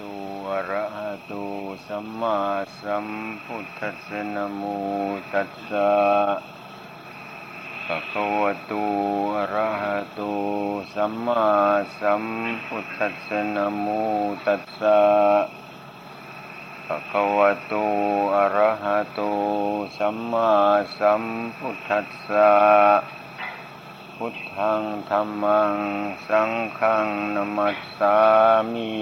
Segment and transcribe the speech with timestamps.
[0.00, 0.14] ตุ
[0.50, 1.32] อะระหะโต
[1.86, 2.38] สัมมา
[2.80, 3.06] สัม
[3.44, 4.62] พุทธัสสะนะโม
[5.32, 5.90] ตัสสะ
[7.86, 8.72] ภะคะวะโต
[9.36, 10.20] อะระหะโต
[10.94, 11.44] สัมมา
[11.98, 12.24] สัม
[12.66, 13.86] พุทธัสสะนะโม
[14.46, 15.00] ตัสสะ
[16.86, 17.74] ภะคะวะโต
[18.34, 19.20] อะระหะโต
[19.98, 20.50] สัมมา
[20.98, 21.22] สัม
[21.58, 22.52] พุทธัสสะ
[24.16, 25.74] พุทธังธรรมัง
[26.28, 28.16] สังฆังนัมัสสา
[28.74, 28.92] มิ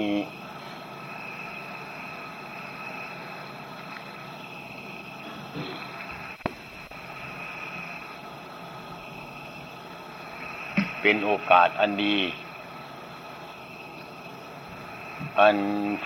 [11.01, 12.17] เป็นโอกาสอันดี
[15.39, 15.57] อัน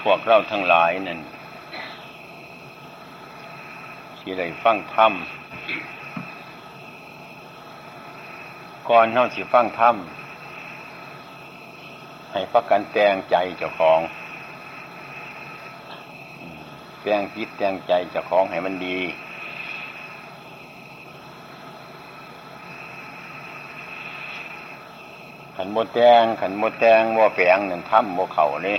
[0.02, 1.20] พวกเราทั้งหลายนั่น
[4.20, 5.14] ที่ได้ฟังธรรม
[8.90, 9.96] ก่อนเฮาสิฟังธรรม
[12.32, 14.00] ให้พักกันแต่งใจเจ้าของ
[17.02, 19.00] แต่งจิตแต่งใจเจ้าของให้มันดี
[25.66, 28.78] ขันโมแตงขันโมแตงว่าแปลงนั่นถ้ำโมเขานี่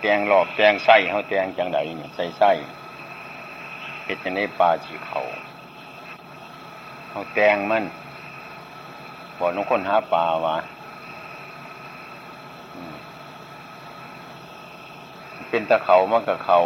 [0.00, 2.50] แตงหลอกแตงไส้เขาแตงจังไดเนี่ยใส่ไส้
[4.04, 5.20] เฮ็ดจะในปลาสีเขา
[7.10, 7.84] เขาแตงมัน
[9.38, 10.56] บอกน้องคนหาปลาวะ
[15.50, 16.58] เป็นตะเขามันกับเขา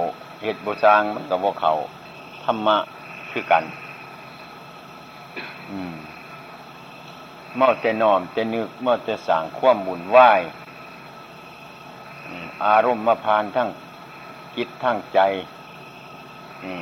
[0.42, 1.72] เห็ดบูชางมันกับว่าเขา
[2.44, 2.77] ธรรมะ
[3.30, 3.64] คือกัน
[5.72, 5.94] อืม
[7.56, 10.19] เมื่อแต่นอมแต่นึกเมื่อแต่สั่งคว่ำบุญไหว
[12.67, 13.69] อารมณ์มาพานทั้ง
[14.55, 15.20] คิดทั้งใจ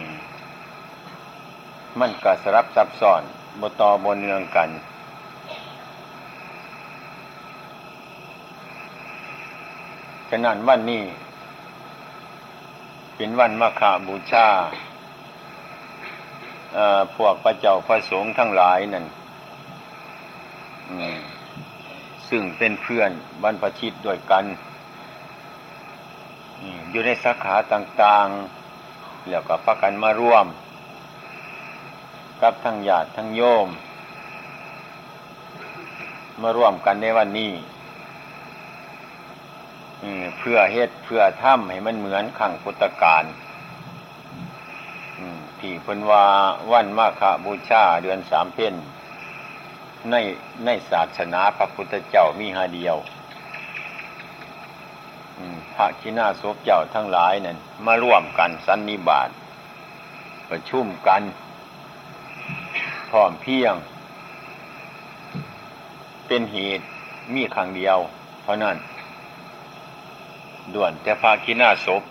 [0.07, 0.09] ม
[1.99, 3.23] มันก็สรับซับซ้อน
[3.61, 4.69] บตอบนเนืองกัน
[10.29, 11.05] ฉะนั้นวันนี้
[13.17, 14.49] เป็นวันมาฆบูชา
[17.17, 19.07] พวกพระเจ้าพระสงฆ์ทั้งหลายนั่น
[22.29, 23.11] ซึ่งเป็นเพื่อน
[23.43, 24.45] บรรพชิตด้วยกัน
[26.91, 30.47] อยู่ในสาขาต่างๆ แล้วก็พักกันมาร่วม
[32.43, 33.69] กับทั้งญาติทั้งโยม
[36.43, 37.53] มาร่วมกันในวันนี้
[40.39, 43.25] เพื่อเฮ็ดเพื่อทำให้มันเหมือนขังพุทธการ
[45.61, 46.25] ที่เพิ่นว่า
[46.73, 48.75] วันมาฆบูชาเดือนสามเพ็ญ
[50.09, 50.17] ใน
[50.65, 52.97] ในศาสนาพระพุทธเจ้ามีหาเดียว
[55.75, 59.29] พระกินาศพเจ้าทั้งหลายนั่นมาร่วมกันสันนิบาต
[60.51, 61.23] ประชุมกัน
[63.11, 63.75] พร้อมเพียง
[66.27, 66.85] เป็นเหตุ
[67.35, 67.99] มีครั้งเดียว
[68.43, 68.77] เพราะนั้น
[70.75, 72.03] ด่วนแต่พระกินาศพ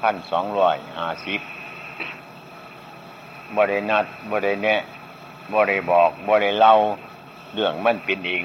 [0.00, 1.40] พันสองร้อยห้าสิบ
[3.56, 4.82] บรินัดบริแนะ
[5.54, 6.74] บริบอกบริเล่า
[7.52, 8.44] เรื่องมันเป็นเอง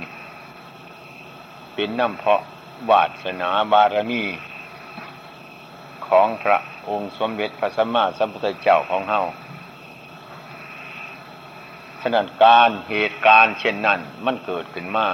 [1.73, 2.41] เป็นน้ำเพาะ
[2.89, 4.23] วาสนาบารมี
[6.07, 6.57] ของพระ
[6.87, 9.21] องค์สมเด็จพระสัมมาสัมพุทธเจ้าของเฮา
[12.01, 15.07] ฉะนั้นการเหตุการณ์เช่นนั้น มันเกิดขึ้นมา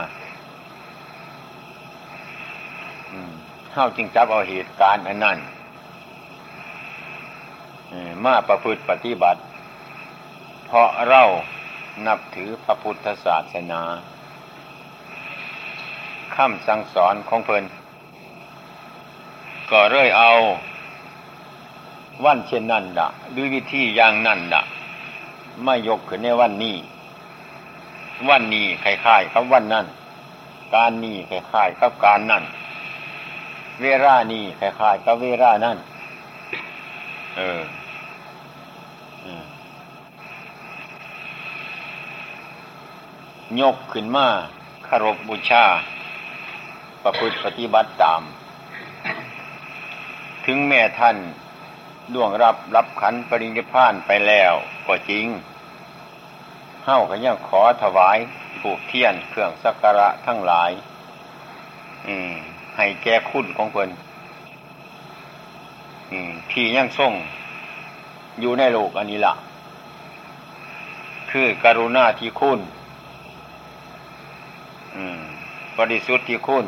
[3.73, 5.37] เฮาจึงจับเอาเหตุการณ์อันนั้น
[8.23, 9.41] มาประพฤติปฏิบัติ
[10.65, 11.23] เพราะเรา
[12.07, 13.81] นับถือพระพุทธศาสนา
[16.35, 17.63] คำสั่งสอนของเพลิน
[19.71, 20.31] ก็เรื่อยเอา
[22.25, 24.61] วันเช่นนั้นดะหรือวิธีอย่างนั้นดะ
[25.63, 26.75] ไม่ยกขึ้นในวันนี้
[28.29, 29.85] วันนี้คล้ายๆกับวันนั้น
[30.73, 32.43] การนี้คล้ายๆกับการนั่น
[33.81, 35.77] เวลานี้คล้ายๆกับเวลานั่น
[37.35, 37.61] เออ
[43.61, 44.27] ยกขึ้นมา
[44.87, 45.65] คารพบูชา
[47.03, 48.21] ประพฤติปฏิบัติตาม
[50.45, 51.17] ถึงแม่ท่าน
[52.13, 54.53] ดวงรับรับขันปริญญพานไปแล้ว
[54.87, 55.25] ก็จริง
[56.85, 58.17] เฮ้าก็ยังขอถวาย
[58.59, 60.71] ผูกเทียนเครื่องสักการะทั้งหลาย
[62.07, 62.33] อืม
[62.77, 63.89] ให้แก่คุณของเพิ่น
[66.51, 67.13] ที่ยังส่ง
[68.39, 69.35] อยู่ในโลกอันนี้ละ่ะ
[71.31, 72.59] คือกรุณาที่คุณ
[75.77, 76.65] บริสุทธิ์ที่คุณ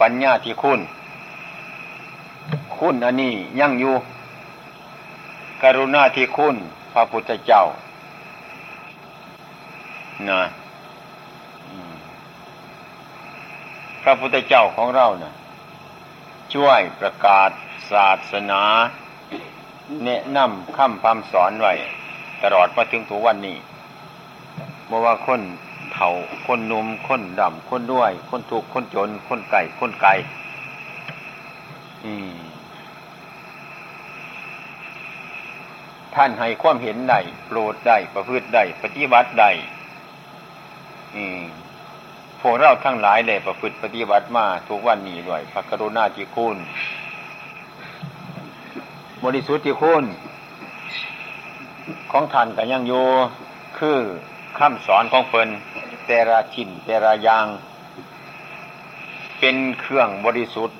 [0.00, 0.80] ปัญญาที่คุณ
[2.78, 3.94] คุณอันนี้ยั่งอยู่
[5.62, 6.56] กรุณาที่คุณ
[6.92, 7.62] พระพุทธเจ้า
[10.30, 10.42] นะ
[14.02, 15.32] พระพุทธเจ้าของเรานะ่ะ
[16.54, 17.50] ช่วยประกาศ
[17.92, 18.62] ศาสนา
[20.04, 21.72] แนะนำคำพำสอนไว้
[22.42, 23.56] ตลอดมาถึงถึงวันนี้
[24.90, 25.40] บ่ว่าคน
[25.94, 26.10] เฒ่า
[26.46, 30.14] คนนุ่มคนดำคนด้วย คนทุกคนจน คนไก่คนไก่
[36.14, 39.50] ท่านให้ความเห็นได้โปรดได้ประพฤติได้ปฏิบัติได้
[42.40, 46.56] พวกเราทั้งหลายได้ประพฤติปฏิบัติมาทุกวันนี้ด้วยพระกรุณาธิคุณ
[49.24, 50.04] บริสุทธิ์ที่คุณ
[52.12, 53.06] ของท่านก็ยังอยู่
[53.78, 53.98] คือ
[54.58, 55.48] คำสอนของเพิ่น
[56.08, 57.46] แต่ละชิ้นแต่ละอย่าง
[59.38, 60.78] เป็นเครื่องบริสุทธิ์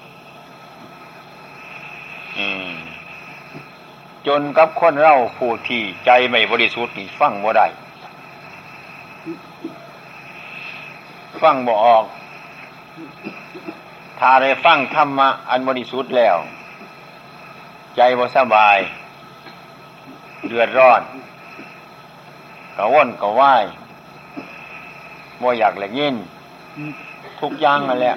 [4.27, 7.67] จนกับคนเล่าผู้ที่ใจไม่บริสุทธิ์นี่ฟังบ่ได้
[11.43, 12.05] ฟังบ่ออก
[14.19, 16.37] ถ้าได้ฟังธรรมะอันบริสุทธิ์แล้ว
[17.97, 18.79] ใจบ่สบาย
[20.47, 21.03] เดือดร้อน
[22.77, 23.65] กระว่นกระว่าย
[25.43, 26.15] บ่อยากแหลกยิน
[27.41, 28.17] ทุกอย่างนั่นแหละ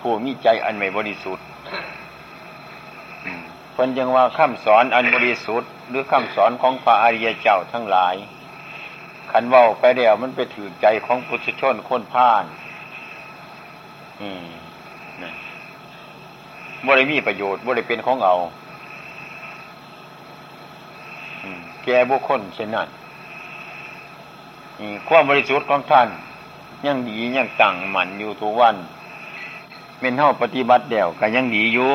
[0.00, 1.44] ผู้มีใจอันไม่บริสุทธิ์
[3.72, 8.14] เพิ่นยังว่าคำสอนอันบริสุทธิ์ หรือคำสอนของพระอริยเจ้าทั้งหลาย
[9.30, 12.44] ขันว่าไปเดียวมันไปถือใจของพุทธชนคนผ่าน
[14.20, 14.46] อืม
[15.22, 15.32] นะ
[16.86, 18.34] บ่ได้มีประโยชน์บ่ได้เป็นของเอา
[21.84, 22.88] แกบุคคลเช่นนั้น
[25.08, 26.08] ความบริสุทธิ์ของท่าน
[26.86, 28.76] ยังดียังตั้งหมันอยู่ทุกวัน
[29.98, 31.90] เป็นเท่าปฏิบัติเดียวก็ยังดีอยู่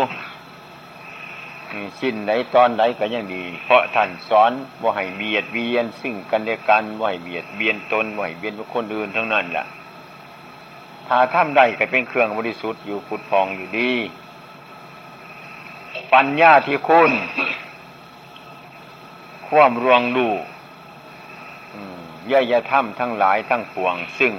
[2.01, 4.51] สิ้นไหนตอนไหนก็ยังดี เพราะท่านสอน
[4.81, 9.65] ว่าให้เบียดเบียน ซึ่งกันและกันว่าให้เบียดเบียนตนว่าให้เบียนคนอื่นทั้งนั้นแหละ
[11.07, 13.91] ถ้าท่านใดก็เป็นเครื่องบริสุทธิ์อยู่ผุดพองอยู่ดี
[16.13, 17.11] ปัญญาที่คุณ
[19.47, 20.27] ความรวงดู
[22.31, 24.33] ย่อยธรรมทั้งหลายทั้งปวง ซึ่ง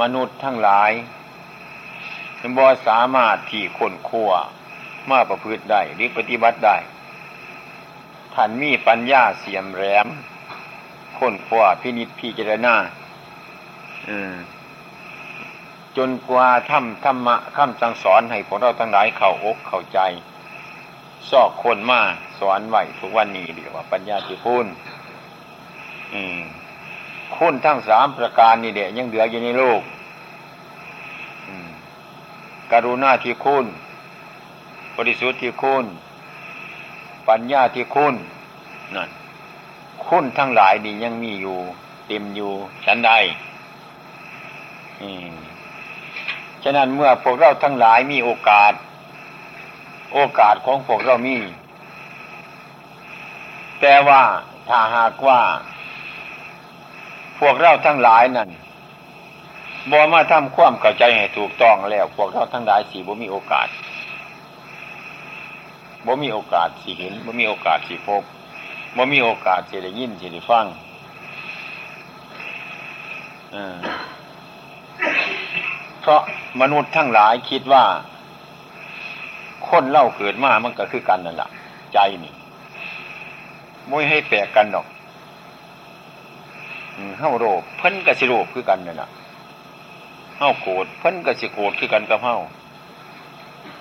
[0.00, 0.92] มนุษย์ทั้งหลาย
[2.56, 4.30] บ่สามารถที่คนขั้ว
[5.10, 6.76] มาประพฤติได้หรือปฏิบัติได้
[8.34, 10.06] ท่านมีปัญญาเสียมแหลม
[11.18, 12.74] ค้นคว้าพินิจพิจารณา
[15.96, 20.00] จนกว่าทำธรรมะคำสั่งสอนให้พวกเราทั้งหลายเข้าอกเข้าใจ
[21.30, 22.00] ซอกคนมา
[22.38, 24.66] สอนไหวทุกวันนี้เรียกว่าปัญญาที่พูน
[27.36, 29.82] คุณทั้งสามประการนี่เดะยังเหลืออยู่ในโลก
[32.72, 33.66] กรุณาที่คุณ
[34.96, 35.84] บริสุทธิ์ที่คุณ
[37.28, 38.14] ปัญญาที่คุณ
[38.94, 39.10] นั่น
[40.06, 41.58] คุณทั้งหลายนี่ยังมีอยู่
[42.06, 42.52] เต็มอยู่
[42.84, 43.12] ชั้นใด
[46.62, 48.72] ฉะนั้นเมื่อพวกเราทั้งหลายมีโอกาส
[50.14, 51.38] โอกาสของพวกเรามี
[53.80, 54.22] แต่ว่า
[54.68, 55.40] ถ้าหากว่า
[57.38, 58.48] พวกเราทั้งหลายนั่น
[59.90, 63.68] บ่มาทำความเข้าใจให้ถูกต้องแล้ว พวกเราทั้งหลายสี่บ่มีโอกาส
[66.06, 68.22] บ่มีโอกาสสิเห็นบ่มีโอกาสสิพบ
[68.96, 70.66] บ่มีโอกาสสิได้ยินสิได้ฟัง
[76.00, 76.22] เพราะ
[76.60, 77.84] มนุษย์ทั้งหลายคิดว่า
[79.68, 81.50] คนเล่าเกิดมามันก็คือกันนั่นแหละ
[81.92, 82.32] ใจนี่
[83.86, 84.86] ไม่ให้แปลกกันหรอก
[87.18, 89.08] เฮ้าโรคเพิ่นกับสิโรคคือกันนั่นแหละ
[90.38, 92.36] เฮ้าโกรธเพิ่นกับสิโกรธคือกันกับเฮ้า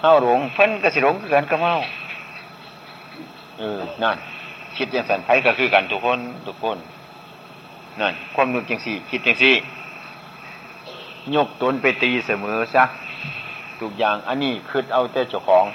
[0.01, 1.75] เฮ้าหลงเพิ่นกับสิหลงคือกันกับเฮ้า
[3.57, 4.17] เออนั่น
[4.77, 6.77] คิดยังสันไพก็คือกันทุกคนทุกคน
[7.99, 9.55] นั่นความนึกจังสี่ คิดจังสี่
[11.35, 12.83] ยกตนไปตีเสมอซะ
[13.81, 15.65] ทุกอย่างอันนี้คือเอาแต่เจ้าของ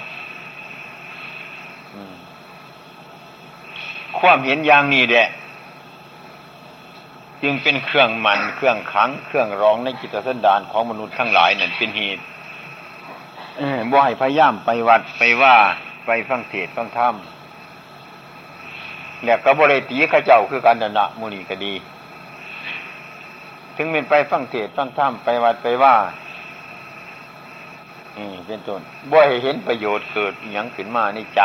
[4.19, 5.27] ความเห็นอย่างนี้แหละ
[7.43, 12.23] จึงเป็นเครื่องมันเครื่องขังเครื่องร้องในจิตสันดานของมนุษย์ทั้งหลายนั่นเป็นเหตุ
[13.91, 15.55] บ่ให้พยายามไปวัดไปว่า
[16.05, 17.13] ไปฟังเทศฟังธรรม
[19.23, 21.73] เนี่ยก็บริตีข้าเจ้าคือการดนะมุนีก็ดี
[23.75, 25.95] ถึงเป็นไปฟังเทศฟังธรรมไปวัดไปว่า
[28.17, 28.81] อืมเป็นต้น
[29.11, 31.41] บ่ให้เห็นประโยชน์เกิดอย่างขึ้นมาในใจ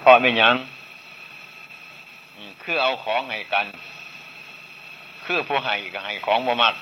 [0.00, 0.56] เพราะไม่ยัง
[2.62, 3.66] คือเอาของให้กัน
[5.24, 6.74] คือผู้ให้ก็ให้ของบ่มัก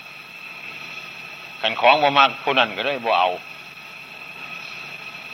[1.63, 3.29] กันของบ่มักผู้นั้นก็ได้บ่เอา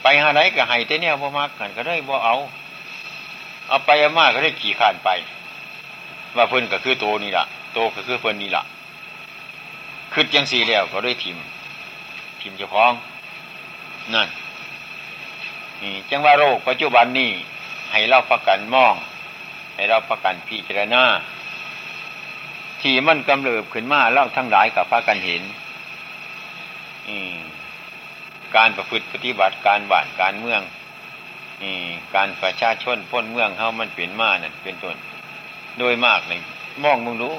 [0.03, 2.35] ไปหาไรก็ให้แต่เนี่ยบ่มักกันก็ได้บ่เอา
[3.69, 5.11] เอาไปอามาก็ได้ขี่ขานไป
[6.37, 8.63] ว่าเพิ่นก็คือโตนี่ละโตก็คือเพิ่นนี่ละ
[10.13, 11.37] คืดยังสี่แล้วก็ได้วยทิม
[12.41, 12.93] ทิมเจ้าของ
[14.15, 14.29] นั่น
[15.83, 17.31] นี่จังว่าโรคปัจจุบันนี่
[17.93, 18.95] ให้เราประกันมอง
[19.75, 21.05] ให้เราประกันพิจารณา
[22.83, 25.43] ที่มันกำเริบขึ้นมาเล่าทั้งหลายกับพระกันเห็น
[28.57, 30.63] การประพฤติปฏิบัติการบ้านการเมือง
[32.15, 34.97] การประชาชนพ้นเมืองเขามันเปลี่ยนมานั่นเป็นต้น
[35.79, 36.41] โดยมากเลย
[36.83, 37.35] มองมึงรู้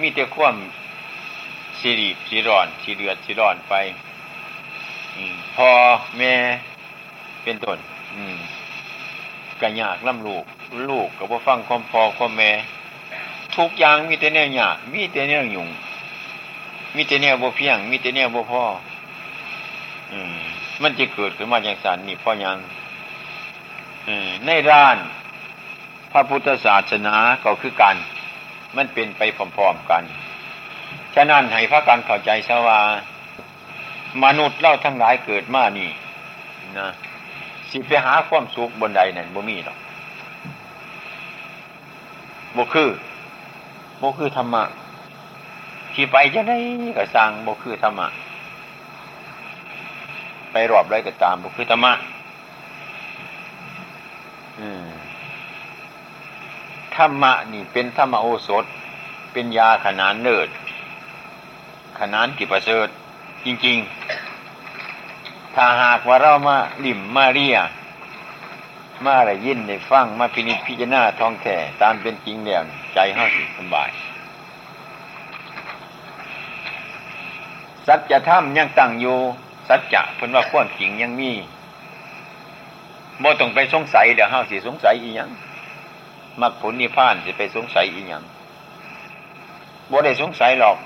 [0.00, 0.54] มีแต่ความ
[1.80, 3.74] สีรีสีร้อนสีเดือดสีร้อนไป
[5.56, 5.70] พอ
[6.18, 6.34] แม่
[7.42, 7.78] เป็นต้น
[9.60, 10.44] กระยากล่ำลูก
[10.90, 12.52] ลูกกับว่าฟังความพอความแม่
[13.56, 15.68] ทุกอย่างมีแต่แนวยากมีแต่แนวหยุ่ง
[16.96, 18.64] มีแต่แนวบ่เพียง มีแต่แนวบ่พ่อ
[20.12, 20.36] อืม
[20.82, 22.58] มันจะเกิดขึ้นมาอย่างสันนี่พ่อยัง
[24.46, 24.96] ในร้าน
[26.12, 27.96] พระพุทธศาสนาก็คือกัน
[28.76, 30.02] มันเป็นไปพร้อมๆกัน
[31.14, 32.80] ฉะนั้นให้พระการเข้าใจซะว่า
[34.24, 35.90] มนุษย์เล่าทั้งหลายเกิดมานี่
[36.78, 36.88] นะ
[37.70, 39.78] สิไปหาความสุขบนใดนั่นบ่มีหรอก
[42.56, 42.90] บ่คือ
[44.02, 44.62] บ่คือธรรมะ
[45.92, 46.58] ที่ไปจะได้
[46.98, 48.08] ก็สร้างบ่คือธรรมะ
[50.52, 51.92] ไปรอบไรก็ตามบ่คือธรรมะ
[56.96, 58.64] ธรรมะนี่เป็นธรรมโอสถ
[59.32, 60.48] เป็นยาขนานเนิด
[61.98, 62.88] ขนานกิประเสริฐ
[63.44, 67.56] จริง ๆ ถ้าหากว่าเรามาลิ่มมาเรีย
[69.04, 73.90] มาอะไรยินในฟังมาพินิจพิจารณาท้องแท่ตามเป็นจริงแล้วใจห้าสิสบาย
[77.86, 79.18] สัจธรรมยังตั้งอยู่
[79.68, 81.32] สัจจะเพิ่นว่าความจริงยังมี
[83.22, 85.30] บ่ต้องไปสงสัยเดี๋ยวห้าสิสงสัยอีหยัง
[86.40, 88.22] มรรคผลนิพพานจะไปสงสัยอีหยัง
[89.90, 90.76] บ่ได้สงสัยหรอก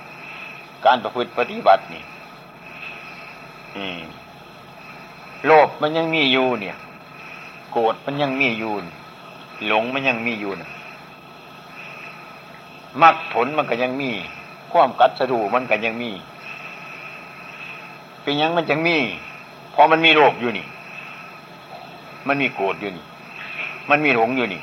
[0.86, 2.02] การประพฤติปฏิบัตินี่
[3.76, 4.00] อืม
[5.46, 6.76] โลภมันยังมีอยู่เนี่ย
[7.72, 8.72] โกรธมันยังมีอยู่
[9.66, 10.50] หลงมันยังมีอยู่
[13.02, 14.10] มรรคผลมันก็ยังมี
[14.72, 16.10] ความกัดสะดูมันก็ยังมี
[18.22, 18.96] เป็นยังมันยังมี
[19.72, 20.66] เพราะมันมีโลภอยู่นี่
[22.26, 23.04] มันมีโกรธอยู่นี่
[23.90, 24.62] มันมีหลงอยู่นี่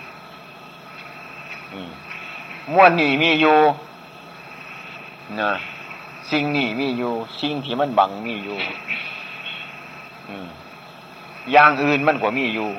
[2.73, 3.57] ม้วนนี่มีอยู่
[5.39, 5.51] นะ
[6.31, 8.57] สิ่งนี่มีอยู่ สิ่งที่มันบังมีอยู่
[11.51, 12.69] อย่างอื่นมันกว่ามีอยู่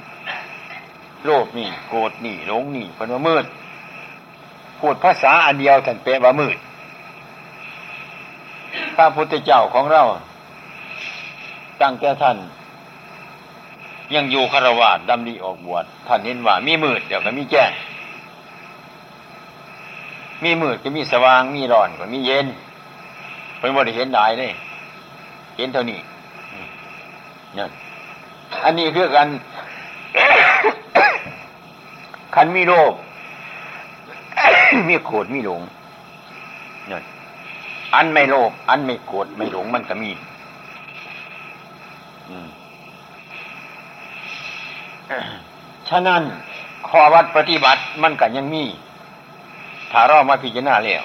[1.24, 3.44] โลภนี่โกรธนี่หลงนี่เป็นว่ามืด
[4.80, 6.56] พูดภาษาอันเดียวท่านเปว่ามืด
[8.96, 10.02] พระพุทธเจ้าของเรา
[11.80, 12.36] ตั้งแต่ท่าน
[14.14, 17.70] ยังอยู่คารวะดำดีออกบวชท่านเห็นว่ามีมืดเดี๋ยวก็มีแจ้ง
[20.44, 22.46] มีมืดก็มีสว่างมีร้อนก็มีเย็น
[23.58, 24.52] เป็นบริเห็นได้เลย
[25.56, 26.00] เห็นเท่านี้
[27.58, 27.70] นั่น
[28.64, 29.28] อันนี้คือกัน
[32.34, 32.92] คันมีโลภ
[34.88, 35.62] มีโกรธมีหลง
[36.90, 37.00] นั่
[37.94, 40.10] อันไม่โลภอันไม่โกรธไม่หลงมันก็มี
[45.88, 46.22] ฉะนั้น
[46.88, 48.64] ข้อวัดปฏิบัติมันก็ยังมี
[49.92, 51.02] ถ้าเรามาพิจารณาแล้ว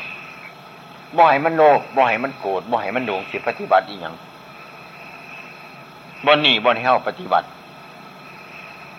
[1.18, 4.16] บ่ให้มันโลภบ่ให้มันโกรธบ่ให้มันโดงสิปฏิบัติอีกอย่าง
[6.26, 7.48] บนนี่บนให้เขาปฏิบัติ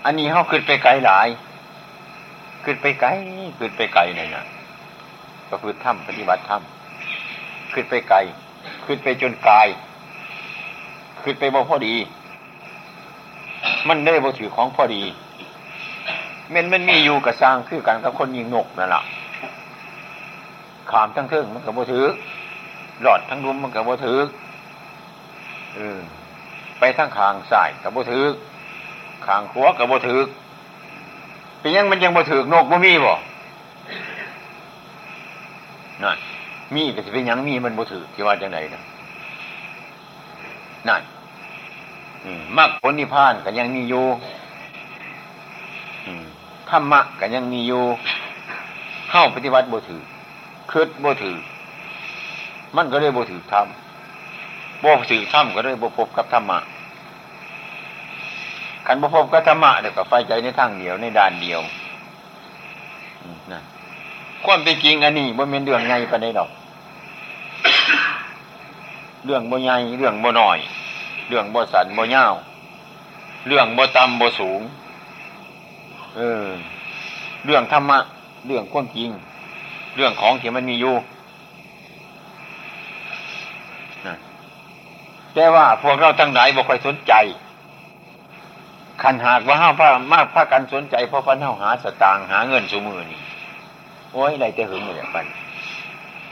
[0.05, 1.29] อันนี้เขาขึ้นไปไกลหลาย
[2.65, 3.09] ขึ้นไปไกล
[3.59, 4.45] ขึ้นไปไกลเนี่ยนะ
[5.51, 8.19] ก็คือถ้ำปฏิบัติถ้ำขึ้นไปไกล
[8.87, 9.69] ขึ้นไปจนกาย
[11.23, 11.95] ขึ้นไปบ่พอดี
[13.89, 15.03] มันได้บ่ถือของพอดี
[16.53, 19.03] มันมันมีอยู่กับสร้างคือกันกับคนยิงนกนั่นแหละ
[20.91, 22.07] ขามทั้งเทิงมันกับบ่ถือ
[23.03, 24.19] หลอดทั้งรุมมันกับบ่ถือ
[25.75, 25.99] เออ
[26.79, 28.25] ไปทั้งคางสายกับบ่ถือ
[29.27, 30.21] คางขัวกับบ่ถือ
[31.65, 33.15] เป็นยังมันยังบ่ถือนกบ่มีบ่
[36.03, 36.19] นั่น
[36.75, 38.83] มีก็จะเป็นยังมีมันบ่ถือที่ว่าจังไหนนะ
[40.89, 41.03] นั่น
[42.57, 44.05] มรรคผลนิพพานก็ยังมีอยู่
[46.71, 47.83] ธรรมะก็ยังมีอยู่
[49.11, 50.01] เข้าปฏิบัติบ่ถือ
[50.71, 51.37] คืดบ่ถือ
[52.77, 53.67] มันก็เลยบ่ถือธรรม
[54.85, 56.59] บ่ถือธรรมก็เลยบ่พบกับธรรมะ
[58.87, 61.61] ขันบ่พบกับธรรมะเดี๋ยวก็ไฟใจในทางเดียวในด้านเดียว
[63.53, 63.61] นะ
[64.45, 66.51] ความเป็นจริงอันนี้บ่เป็นเรื่องไงปานใดดอก
[69.25, 70.59] เรื่องบ่ใหญ่เรื่องบ่น้อย
[71.29, 72.25] เรื่องบ่สันบ่เงา
[73.47, 74.61] เรื่องบ่ต่ำบ่สูง
[76.17, 76.47] เออ
[77.45, 77.99] เรื่องธรรมะ
[78.47, 79.11] เรื่องความจริง
[79.97, 80.95] เรื่องของที่มันมีอยู่
[85.35, 87.13] แต่ว่าพวกเราทั้งหลายบ่ค่อยสนใจ
[89.03, 93.21] ขันหากว่าห้าพามากพากันสนใจเพราะพันเ้าหาสตางหาเงินสมือนี่
[94.13, 95.27] โอ้ยไรแต่หึงเลยปัน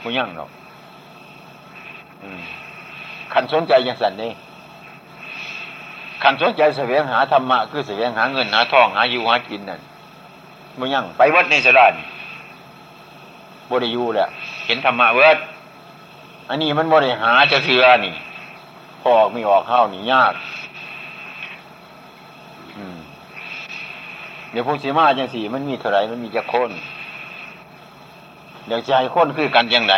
[0.01, 0.51] ไม่ยั่งหรอก
[3.33, 4.33] ขันสนใจอย่างสันนี่
[6.23, 9.81] ขันสนใจเสวยงหาธรรมะคือเสวยงหาเงินหาทองหาอยู่หากินนั่น
[10.77, 11.95] ไม่ยั่งไปวัดในสระน
[13.71, 14.29] บริยูแหละ
[14.67, 15.39] เห็นธรรมะเวิร์ด
[16.49, 18.15] อันนี้มันบริหาจะเสือนี่
[19.03, 20.33] พอไม่ออกเข้านี่ยาก
[24.53, 26.71] เดี๋ยวพวกสีมาจังสีมันมีเท่าไรมันมีจะคน
[28.67, 29.95] เดี๋ยวใจคนคือกันยังไง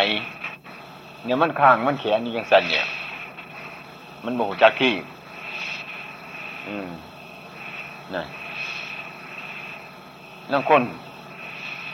[1.23, 2.85] เนี่ยมันข้างมันแขนนี่ยังสั่นเนี่ย
[4.23, 4.93] มันโมโหจากที่
[6.67, 6.89] อืม
[8.13, 8.27] นั่น
[10.51, 10.81] นั่งคน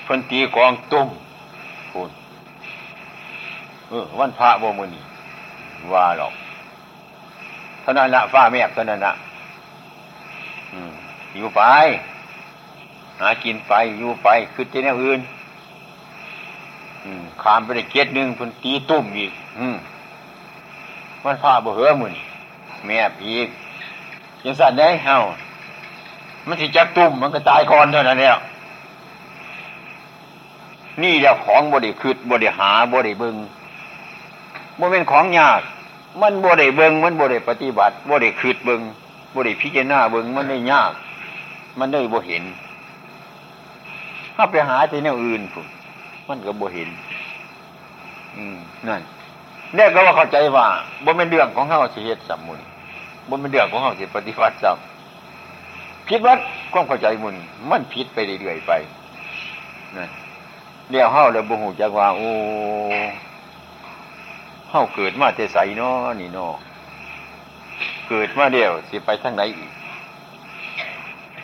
[0.06, 1.08] พันตีกองตุ้ม
[1.92, 2.10] คุณ
[3.90, 5.04] เออวันพระบ่มือนี่
[5.94, 6.34] ว่าหรอก
[7.82, 9.14] เท่านั้นละฟ้าแมกเท่านั้นละ
[11.36, 11.62] อยู่ไป
[13.22, 15.20] หากินไปอยู่ไปคือจะแนวอื่น
[17.42, 19.32] ขามไปได้เกียรหนึ่งคนตีตุ่มอีก
[21.24, 22.14] มันพาบ่เหือมือน
[22.86, 22.98] แม่
[23.28, 23.48] อีก
[24.44, 25.16] ยังสั่นได้เฮา
[26.48, 28.38] มันสิจักตุ่มมันก็ตายก่อนเท่านั้นแล้ว
[31.02, 33.36] นี่เดียวของบริคืดบริหาบริบึง
[34.80, 35.62] มันเป็นของยาก
[36.22, 38.82] มันบริเบิงมันบริปฏิบัติบริคืดเบิง
[39.36, 40.92] บริพิจารณาเบิงมันได้ยาก
[41.80, 42.44] มันได้บ่เห็น
[44.44, 45.68] ถ้าไปหาที่แนวอื่นผม
[46.28, 46.90] มันก็บ่เห็น
[48.36, 48.58] อืม
[48.88, 49.02] นั่น
[49.76, 50.68] เนี่ยก็ว่าเข้าใจว่า
[51.06, 52.60] บ่เป็นเรื่องของเขาสิเหตุสมุน
[53.30, 54.78] บ่เป็นเรื่องของเขาสิปฏิบัติสัม
[56.10, 56.34] คิดว่า
[56.74, 57.36] ความเข้าใจมุน
[57.70, 58.72] มันผิดไปเรื่อยๆไป
[59.96, 60.10] นั่น
[60.90, 62.30] เดี๋ยวเฮาเลยบ่หูจักว่า โอ้
[64.70, 66.56] เฮาเกิดมาแต่ใสเนาะนี่เนาะ
[68.10, 69.72] เกิดมาเดียวสิไปทางไหนอีก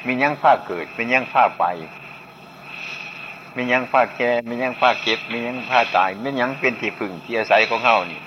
[0.06, 1.66] มียังผ้าเกิดมียังผ้าไป
[3.58, 8.20] มียังผ้าแก่มียังผ้าเก็บ มียังผ้าตายมียังเป็นที่พึ่งที่อาศัยของเฮานี่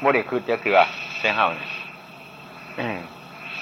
[0.00, 0.78] โมเดลคือจะเถื่อ
[1.18, 1.66] ใช่เฮานี่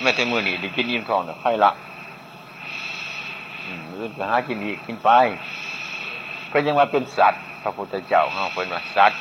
[0.02, 1.70] ไม่ใช่มือนี่ดีกินยิ้มทองเนาะใครละ
[3.64, 5.08] อืมอื่นก็หากินอีกกินไป
[6.52, 9.20] ก็ยังว่าเป็นสัตว์ พระพุทธเจ้าเขาเป็นว่าสัตว์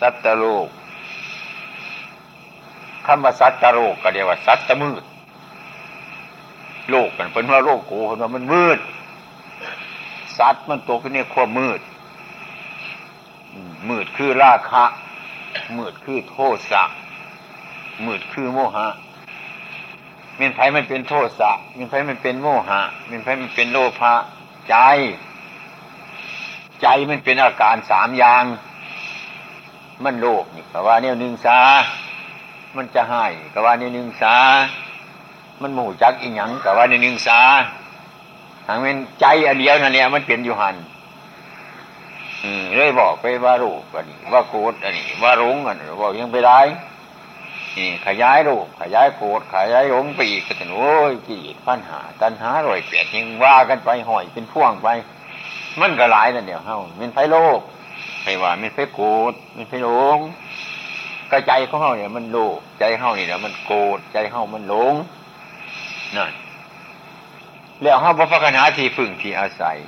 [0.00, 0.68] สัตตโลก
[3.06, 5.02] คำว่าสัตตโลกก็เรียกว่าสัตตมืด
[6.90, 8.78] โลกกันเป็นว่าโลกโกเป็นว่ามันมืด
[10.38, 11.80] สัตว์มันตกในความมืด
[13.88, 14.84] มืดคือราคะ
[15.78, 16.38] มืดคือโท
[16.70, 16.82] ษะ
[18.06, 18.88] มืดคือโมหะ
[20.38, 24.14] มีนไผมันเป็นโทษะมีนไผมันเป็นโมหะมีนไผมันเป็นโลภะ
[24.68, 24.76] ใจ
[26.82, 28.44] ใจมันเป็นอาการสามอย่าง
[30.04, 31.58] มันโลภนี่ก็ว่าเนี่ยหนึ่งสา
[32.76, 34.36] มันจะให้ก็ว่าเนี่ยหนึ่งสา
[35.60, 37.40] มันหมู่จักอีหยังก็ว่าเนี่ยหนึ่งสา
[38.70, 40.76] ทางเป็นใจอันเดียวนั่นเนี่ยมันเป็นอยู่หัน
[42.42, 46.60] อืมเลยบอกไปว่าโลภอันนี้ว่าโกรธอันนี้ว่าหลงอันนี้บอกยังไปได้
[47.76, 54.88] นี่ขยายโลภขยายโกรธขยายหลงไปอีกก็ถึงโอ้ยจีดปัญหา ตัณหาลอยเปลี่ยนยังว่ากันไปห่อยเป็นพ่วงไป
[55.80, 57.60] มันก็หลายนั่นเดียวเฮามันไฟโลก
[58.22, 60.18] ไฟว่ามันไฟโกรธมันไฟหลง
[61.30, 64.94] กระใจของเฮาเนี่ยมันโลภใจเฮานี่แหละมันโกรธใจเฮามันหลง
[66.16, 66.32] นั่น
[67.82, 69.78] แล้วเฮาบ่พัฒนาที่พึ่งที่อาศัย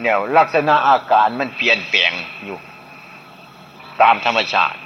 [0.00, 2.12] เนี่ยลักษณะอาการมันเปลี่ยนแปลง
[2.44, 2.58] อยู่
[4.02, 4.78] ตามธรรมชาติ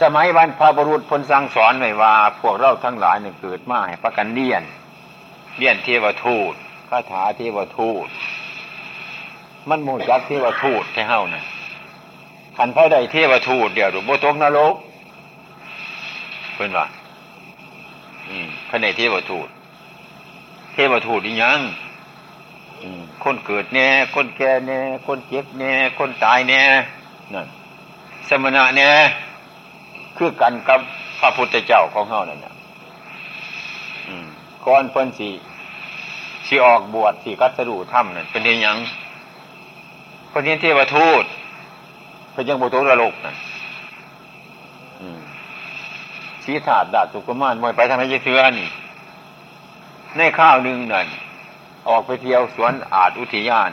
[0.00, 4.62] สมัยวันพระบรุษพลสั่งสอนไว้ว่า พวกเราทั้งหลายเนี่ยเกิดมาให้ประกันเลี่ยน
[5.58, 6.54] เรียนเทวทูต
[6.88, 8.08] คาถาเทวทูต
[9.68, 11.44] มันมูจักเทวทูตให้เฮานะ่ะ
[12.56, 14.74] ขันพระใดเทวทูตเดี๋ยวหลวงพ่อตกนรก
[16.54, 16.86] เพื่อนว่า
[18.30, 19.48] อืมพระในเทวทูต
[20.72, 21.60] เทวทูตอียัง
[23.24, 26.62] คนเกิดแน่คนแก่แน่คนเจ็บแน่คนตายแน่
[27.34, 27.46] นั่น
[28.28, 28.90] สมณะแน่
[30.16, 30.80] คือกันกับ
[31.20, 32.54] พระพุทธเจ้าของเฮานั่นนะ
[34.66, 35.28] ก่อนเพิ่นสี
[36.46, 38.76] สีออกบวชสีกัสดูถ้ำนั่นเป็นเยัง
[40.30, 41.24] คนนี้เทวทูต
[42.30, 43.36] เพิ่นยังบุตรโลกนั่น
[46.44, 48.68] สีถาดดาสุกมานมวยไปทางไหนจะเชื่อนี่
[50.16, 51.06] ในข้าวหนึ่งนั่น
[51.88, 53.70] ออกไปเที่ยวสวนอาจอุทยาน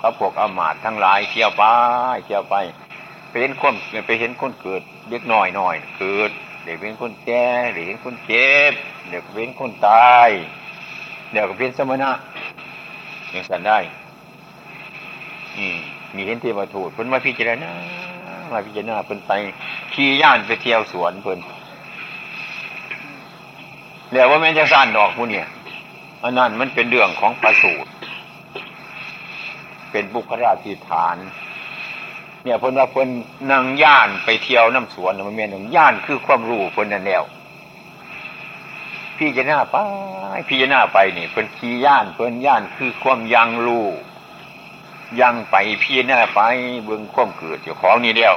[0.00, 1.64] ก็พวกอมาตทั้งหลายเที่ยวไป
[2.24, 2.54] เที่ยวไป
[3.28, 3.74] ไปเห็นคน
[4.06, 6.30] ไปเห็นคนเกิดเล็กน้อยหน่อยเกิด
[6.64, 8.72] เด็กเป็นคนแก่เด็กเป็นคนเจ็บ
[9.08, 10.28] เด็กเป็นคนตาย
[11.32, 12.10] เดี๋ยวก็เป็นสมณะ
[13.32, 13.78] ยังสั่นได้
[15.56, 15.76] อืม
[16.14, 17.72] มีเห็นเทวทูตเพิ่นมาพิจารณา
[18.52, 19.32] มาพิจารณาเพิ่นไป
[19.94, 21.38] ขี่ย่านไปเที่ยวสวนเพิ่น
[24.12, 25.48] แล้วว่าแม่จะสั่นดอกมูเนี่ย
[26.22, 27.90] อันนั้นมันเป็นเรื่องของประสูตร
[29.90, 31.16] เป็นบุคราธิฐาน
[32.44, 33.08] เนี่ยเพิ่นว่าเพิ่น
[33.50, 37.22] นังย่านไปเที่ยวน้ำสวนมันเมียนย่านคือความรู้เพิ่นนั่นแล้ว
[39.16, 39.76] พี่จะหน้าไป
[40.48, 43.86] พี่จะหน้าไปนี่เพิ่นขี่ย่านเพิ่นย่านคือความยังรู้
[45.20, 46.40] ยังไปพี่หน้าไป
[46.84, 48.34] เบื้องความเกิดเจ้าของนี่เดียว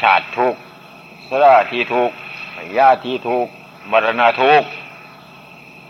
[0.00, 0.54] ชาติทุก
[1.28, 2.10] สระที่ทุก
[2.76, 3.46] ญาที่ทุก
[3.90, 4.62] มรณะทุก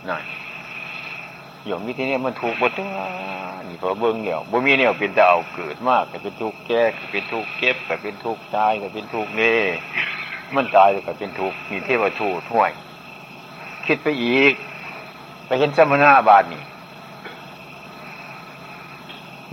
[0.08, 0.22] นั่น
[1.66, 2.86] อย่างนี้ที่นี่มันถูกบทตัว
[3.68, 9.60] นี่พอเบิ้งเดียวบ่มีเนี่ยเป็นแต่เอาเกิดมากก็เป็นทุกข์แก่ก็เป็นทุกข์เก็บก็เป็นทุกข์ตายก็เป็นทุกข์นี่
[10.54, 12.72] มันตายก็เป็นทุกข์มีเทวทูตห่วย
[13.86, 14.52] คิดไปอีก
[15.46, 16.62] ไปเห็นสมณะบาทนี่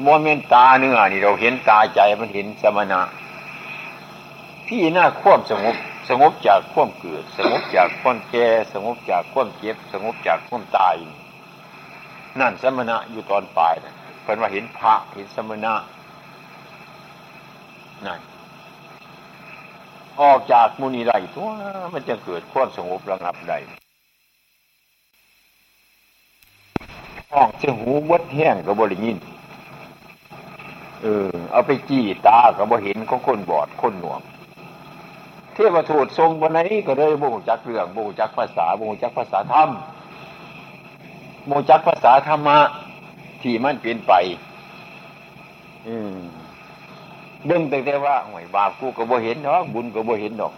[0.01, 3.01] โมเมนตาเนื้อนี่เราเห็นตาใจมันเห็นสมณะ
[4.67, 5.75] พี่หน้าควบสงบ
[6.09, 10.95] สงบจากควบเกิด สงบจากความแก่สงบจากความเจ็บ สงบจากความตาย
[12.39, 15.73] นั่นสมณะอยู่ตอนปลายนะเพิ่นว่าเห็นพระเห็นสมณะ
[18.05, 18.19] นั่น
[20.21, 21.49] ออกจากมุนีไรตัว
[21.93, 23.53] มันจะเกิดความสงบระงับใด
[27.31, 29.17] ห้องเสียหูวัดแห้งก็บริยิน
[31.01, 34.21] เออเอาไปจี้ตาก็บ่เห็นของคนบอดคนหนวก
[35.55, 39.69] เทวทูตทรงบนไหนก็เลยบ่งจักเรื่องบ่งจักภาษาบ่งจักภาษาธรรม
[41.47, 42.59] โมจักภาษาธรรมะ
[43.41, 44.13] ที่มันเปลี่ยนไป
[45.87, 46.17] อืม
[47.49, 50.53] ดึงแต่แต่ว่าหวยบาปกูก็บ่เห็นดอกบุญก็บ่เห็นดอก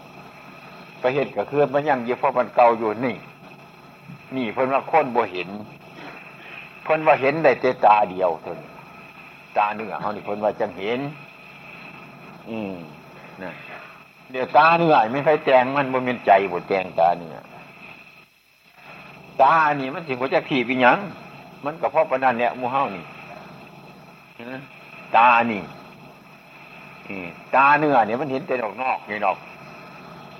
[0.99, 3.15] ไปเห็นก็คือมันยังเยอะเพราะมันเก่าอยู่นี่
[4.35, 5.49] นี่เพิ่นว่าคนบ่เห็น
[6.83, 8.71] เพิ่นว่าเห็นได้แต่ตาเดียวเท่านั้น
[9.57, 10.99] ตาเนื้อเขานี่เพิ่นว่าจังเห็น
[12.49, 12.75] อืม
[13.43, 13.51] นะ
[14.31, 17.35] เดี๋ยวตาเนื้อยไม่ใครแจงมันบ่เป็นใจบ่แจงตาเนื้อ
[19.41, 20.97] ตานี่มันถึงว่าจะขี่ปีหยัง
[21.65, 23.03] มันก็เพราะประนันเนี่ยมูเฮานี่
[25.15, 25.61] ตานี่
[27.55, 29.37] ตาเนื้อเนี่ยมันเห็นแต่ดอกนอกนี่ดอก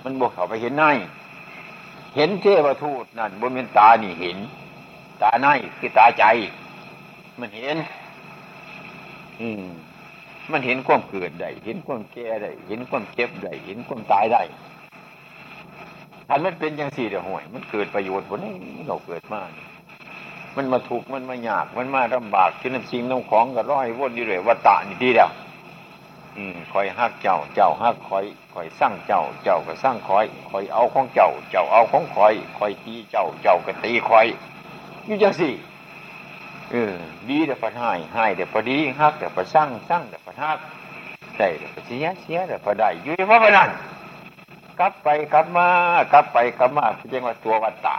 [0.04, 0.86] มันบวกเข้าไปเห็นใน
[2.16, 4.38] เห็นเทวทูตนั่นบนเป็นตานี่เห็น
[5.22, 5.48] ตาใน
[5.80, 6.26] คือตาใจ
[7.40, 7.76] มันเห็น
[9.42, 9.64] อืม
[10.52, 14.42] มันเห็นความเกิดได้เห็นความแก่ได้เห็นความเจ็บได้เห็นความตายได้
[16.28, 18.54] ถ้ามันเป็นอย่างสี่เดี๋ยวห่วย มันเกิดประโยชน์ผลนี้
[18.88, 19.50] เราเกิดมาก
[20.56, 25.30] มันมาถูกมันมายากมันมาลำบากที่น้ำสิ่งน้ำของก็ร้อยวนอยู่เลยว่าตานี่ดีแล้ว
[26.38, 34.26] อืมคอยฮักเจ้า เจ้าฮักคอยคอยสร้างเจ้า เจ้าก็สร้างคอยคอยเอาของเจ้า เจ้าเอาของคอยคอยตีเจ้า เจ้าก็ตีคอย
[35.06, 35.54] อยู่จังสี่
[36.72, 36.94] เออ
[37.30, 40.58] ดีเดี๋ยวพัดให้ให้เดี๋ยวพอดีฮักเดี๋ยวพอสร้างสร้างเดี๋ยวพอฮัก
[41.36, 43.70] ใช่เดี๋ยวพอเสียเสียเดี๋ยวพอได้อยู่เพราะว่านั้น
[44.80, 45.68] กลับไปกลับมา
[46.14, 47.96] กลับไปกลับมาเรียกว่าตัววัตตะ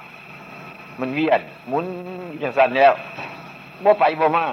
[1.01, 1.85] มันเวียนหมุน
[2.41, 2.93] อย่างสั้นแล้ว
[3.85, 4.45] บ่ไปบ่มา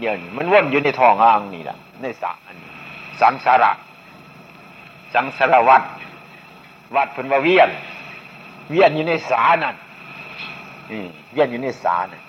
[0.00, 2.56] เดี๋ยวนี้มันวนอยู่ในท้องอ่างนี่แหละในสระอัน
[3.20, 3.72] สังสาระ
[5.14, 5.82] สังสารวัต
[6.94, 7.70] วัดเพิ่นว่าเวียน
[8.70, 9.76] เวียนอยู่ในสานั่น
[11.32, 12.22] เวียนอยู่ในสานั่น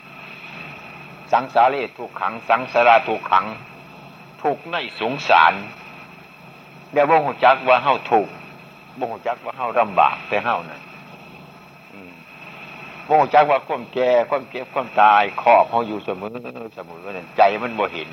[1.32, 3.46] สังสาเรถูกขัง สังสาราถูกขัง
[4.42, 5.54] ถูกในสงสาร
[6.92, 8.30] เดี๋ยวว่าหัวจักว่าเฮาถูก
[9.00, 10.82] บ่งจักว่าเฮาลำบากแต่เฮานั่น
[13.10, 16.30] บ่งจักว่าความแก่ความเก็บความตายขอบเฮาอยู่เสมอ
[16.76, 18.10] เสมอนั่นใจมันบ่เห็น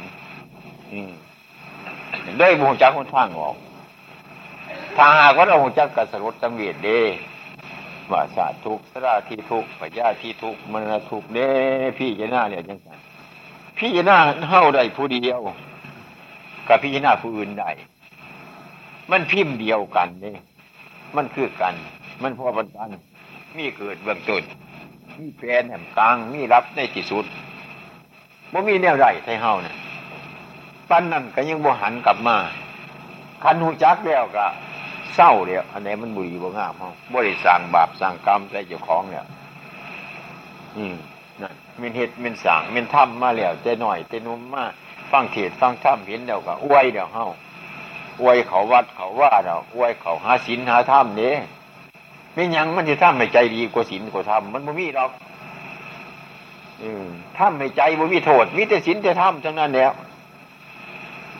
[0.93, 1.13] อืม
[2.39, 3.57] ได้บ่งจักคนทางออก
[4.97, 7.01] ถ้าหากว่าเราจักกัสรุตสังเวชเด้
[8.13, 11.51] ว่าสาทุกสราที่ทุกปัญญาที่ทุกมันทุกเด้
[11.99, 12.91] พี่จะหน้าเนี่ยจังไง
[13.79, 14.19] พี่จะหน้า
[14.49, 15.41] เฮาได้ผู้เดียว
[16.69, 17.71] กับพี่จะหน้าผู้อื่นได้
[19.11, 20.39] มันพิมพ์เดียวกันเนี่ย
[21.17, 21.75] มันคือกัน
[22.23, 22.91] มันพอปันกัน
[23.57, 24.43] มีเกิดเบื้องต้น
[25.19, 27.25] มีแฟนแห่งกลาง มีรับในที่สุด
[28.53, 29.77] บ่มีแนวใดไทเฮาเนี่ย
[30.91, 32.37] ปั้นนั่นก็ยังบ่หันกลับมา
[33.43, 34.47] คันหูจักแล้วก็
[35.15, 39.25] เศร้าเดียวอันไหนมันบุรีบ่งามเฮาบ่ได้สร้างบาปสร้างกรรมใส่เจ้าของเนี่ย
[40.77, 40.97] อืม
[41.43, 44.65] นั่นมินเฮ็ดมินสร้างมินทำมาแล้วแต่หน่อยแต่นุ่มมา
[45.11, 47.27] ฟังเทศฟังธรรมเห็นแล้วก็อวยเดียวเฮา
[48.21, 51.37] อวยเขาวัดเขาว่าเราอวยเขาหาศีลหาธรรมเนี่ย
[52.35, 55.11] ไม่ยังมันจะทำให้ใจดีกว่าศีลกว่าธรรมมันบ่มีหรอก
[56.83, 57.07] อืม
[57.39, 59.93] ทำให้ใจบ่มีโทษมีแต่ศีลแต่ธรรมทั้งนั้นแล้ว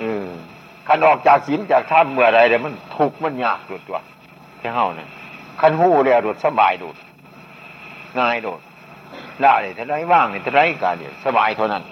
[0.03, 0.29] อือ
[0.87, 3.99] ขันออกจากศีลจากธรรมเมื่อไรเดี๋ยมันทุกมันยากตัวตัว
[4.59, 5.09] แค่เฮาเนี่ย
[5.61, 6.97] ขันหู้แล้วโดดสบายโดด
[8.19, 8.61] ง่ายโดด
[9.43, 11.83] ละเนี่ยท่าไรว่างเนี่ยท่าไรกันเดียสบายเท่านั้น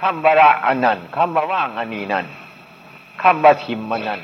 [0.00, 2.24] คำบาระอันนั้นคำบาว่างอันนี้นั่น
[3.22, 4.20] คำบาทิมมันนั่น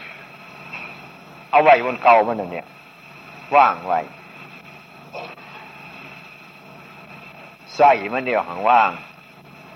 [1.51, 2.67] เอาไว้บนเก่ามันนั่นเนี่ย
[3.57, 4.01] ว่างไว้
[7.77, 8.91] ใส่มันเดียวหางว่าง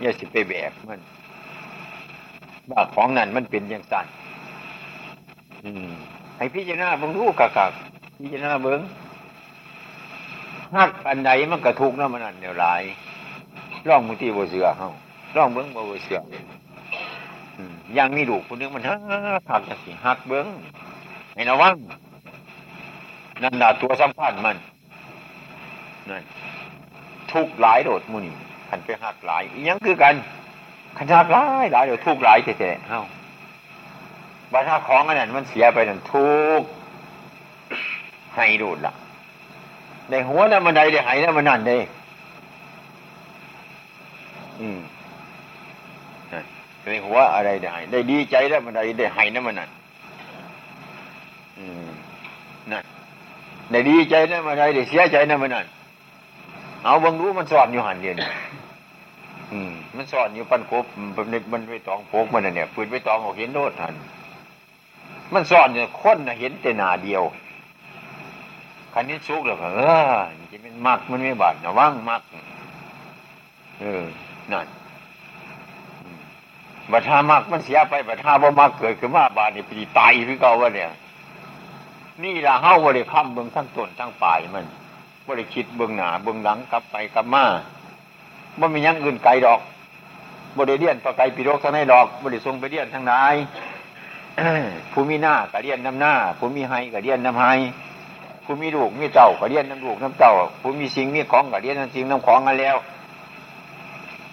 [0.01, 1.01] อย่าสิไปแบกมัน
[2.71, 4.07] บาของนั้นมันเป็นอย่างสั้น
[6.37, 7.59] ให้พิจารณาเบิ่งรู้กัก
[8.21, 8.81] พิจารณาเบิ้ง
[10.77, 12.83] หักอันไหนมันกระทุกนะมันอันเดียวหลาย
[13.89, 14.91] ร่องมือที่บเสือเฮา
[15.37, 16.19] ร่องเบิ้งบ่เสือ
[17.99, 19.01] ยังมีดูคนนึงมันฮัก
[19.51, 20.47] หักจะสิหักเบิ้ง
[21.35, 21.75] ให้ระวัง
[23.43, 24.57] นั่นน่ะตัวสำคัญมัน
[26.09, 26.23] นั่น
[27.33, 28.35] ทุกหลายโดดมูนี่
[28.69, 30.15] ขันไปหักหลายยังคือกัน
[30.99, 33.03] ขันหักหลายหลายเดี๋ยวทุกหลายเจ๊ๆเฮ้า
[34.53, 36.31] บาถ้าของอันนั้นมันเสียไปนั่นทุ
[36.61, 36.63] ก
[38.35, 38.93] ให้ดูดละ
[40.11, 41.79] ในหัวนั้นมันใดได้หายนั้นมันนั่นได้
[44.61, 44.79] อืม
[46.85, 49.71] ในหัวอะไรได้หายได้ดีใจแล้วมันใดได้หายนั้นมันนั่น
[51.59, 51.89] อืม
[52.73, 52.85] นั่น
[53.71, 55.67] ได้ดีใจนั้นมันใดได้เสียใจนั้นมันนั่น
[56.85, 58.27] เอาบังรู้มันสอนอยู่หันเดียนอื
[59.71, 60.85] มมันสอนอยู่ปันกบ
[61.17, 63.95] มันมันไปตองโปกมันเนี่ยปืนไปตองออกเห็นโนดหัน
[65.33, 67.23] มันสอนเนี่ยคนเห็นแต่นาเดียว
[68.93, 69.81] คันนี้สุกแล้วเอ
[70.15, 70.17] อ
[70.53, 72.23] จะเป็นมักมันไม่บาดนะว่างมัก
[73.81, 74.05] เออ
[74.53, 74.67] นั่น
[76.91, 80.91] บัตามักมันเสียไปบัตาบ่มักเกิดขึ้นมาบาดนี่ปีตายคือเก่าวะเนี่ย
[82.23, 84.65] นี่ละเฮ้าบริค้ำเบื้องทั้งต้นทั้งปลายมัน
[85.27, 87.45] บริคิดเบื้องหนาเบื้องหลังกลับไปกลับมา
[88.61, 89.61] บ่มียังอื่นไกลดอก
[90.59, 93.35] บริเดียนปะไกลปีโรกทั้งในดอกบริทรงไปเดียนทั้งนาย
[94.93, 97.53] ผู้มีหน้ากะเดียนน้ำหน้าผู้มีให้กะเดียนน้ำให้
[98.45, 102.77] ผู้มีลูกมีเจ้ากะเดียนน้ำลูกน้ำเจ้าผู้มีสิ่งมีของกะเดียนน้ำสิ่งน้ำของกันแล้ว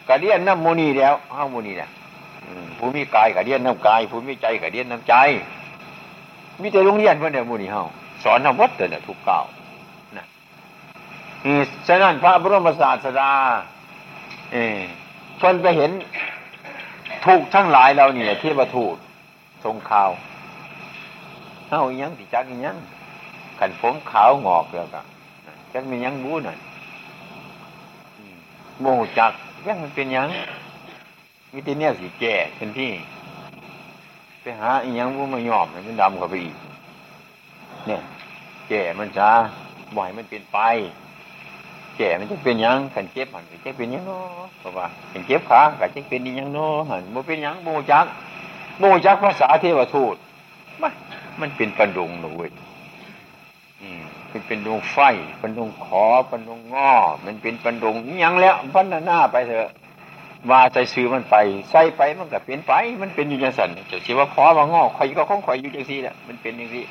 [0.09, 1.89] กะเดียนน้ำมูนีแล้วห้าโมนีเนี่ย
[2.77, 5.13] ผู้มีกายกะเดียนน้ำกายผู้มีใจกะเดียนน้ำใจ
[6.61, 7.83] มีแต่โรงเรียนเพื่อนเดียวมูนีเฮา
[8.23, 9.39] สอนทำวัดเต่ทุกเก่า
[10.17, 10.25] นะ
[11.87, 13.31] ฉะนั้นพระบรมศาสดา
[14.53, 14.79] เออ
[15.41, 15.91] ชนไปเห็น
[17.25, 18.95] ถูกทั้งหลายเราเนี่ยเทวทูต
[19.63, 20.09] ทรงข่าว
[21.69, 22.77] เฮ้ายังสิจักยัง
[23.59, 25.01] ขันผมขาวงอกแล้วก็
[25.73, 26.59] จักมียังบู้นั่น
[28.81, 28.85] โม
[29.17, 29.33] จัก
[29.65, 30.29] ยังมันเป็นยัง
[31.53, 32.91] วิธีเนี้ยสิแก่เป็นที่
[34.41, 36.55] ไปหาอียังบู้มายอบมันดำกว่าไปอีก
[37.87, 38.01] เนี่ย
[38.69, 39.29] แก่มันช้า
[39.97, 40.59] บ่อยมันเป็นไป
[41.97, 48.05] แก่มันจะเป็นยังขันเจ็บหันจะเป็นยังเนาะเพราะว่าขันเจ็บขาก็จะเป็นยังเนาะหันโมเป็นยังโมจัก
[48.79, 50.15] โมจักภาษาเทวทูต
[50.81, 50.91] มัน
[51.41, 52.51] มันเป็นปันดงหนูเว้ย
[54.29, 54.97] เป็นเป็นดวงไฟ
[55.39, 56.91] เป็นดวงขอเป็นดวงง้อ
[57.25, 59.69] มันเป็นปันดงยังแล้วพันหน้าไปเถอะ
[60.49, 61.35] ว่าใจซื้อมันไป
[61.71, 66.83] ใส่ไปมันก็เปลี่ยนไป มันเป็นอยู่จังสันจะชื่อว่าขอว่าง้อใครก็ของข่อยอยู่จังซี่แหละมันเป็นอย่างนี้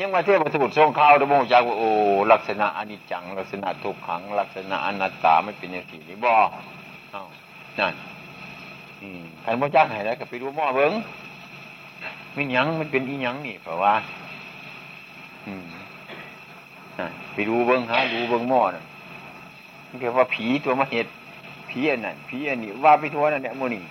[0.00, 1.88] ยังมาเทียบวัตถุทรงข้าวตะโมจากว่าโอ้
[2.32, 6.32] ลักษณะอนิจจัง ลักษณะทุกขัง ลักษณะอนัตตาไม่เป็นอย่างสี่นี่บ่
[7.78, 7.94] นั่น
[9.42, 10.92] ใครโมจักไหนแล้วก็ไปดูหม้อเบิ้ง
[12.32, 13.94] ไม่ยังมันเป็นอีหยังนี่เพราะว่า
[17.32, 18.84] ไปดูเบิ้งฮะดูเบิ้งหม้อน่ะ
[19.98, 21.06] เรียกว่าผีตัวมาเห็ด
[21.70, 23.82] ผีอันนั้นผีอันนี้ว่าไปทั่วนั่นเนี่ยโมนี่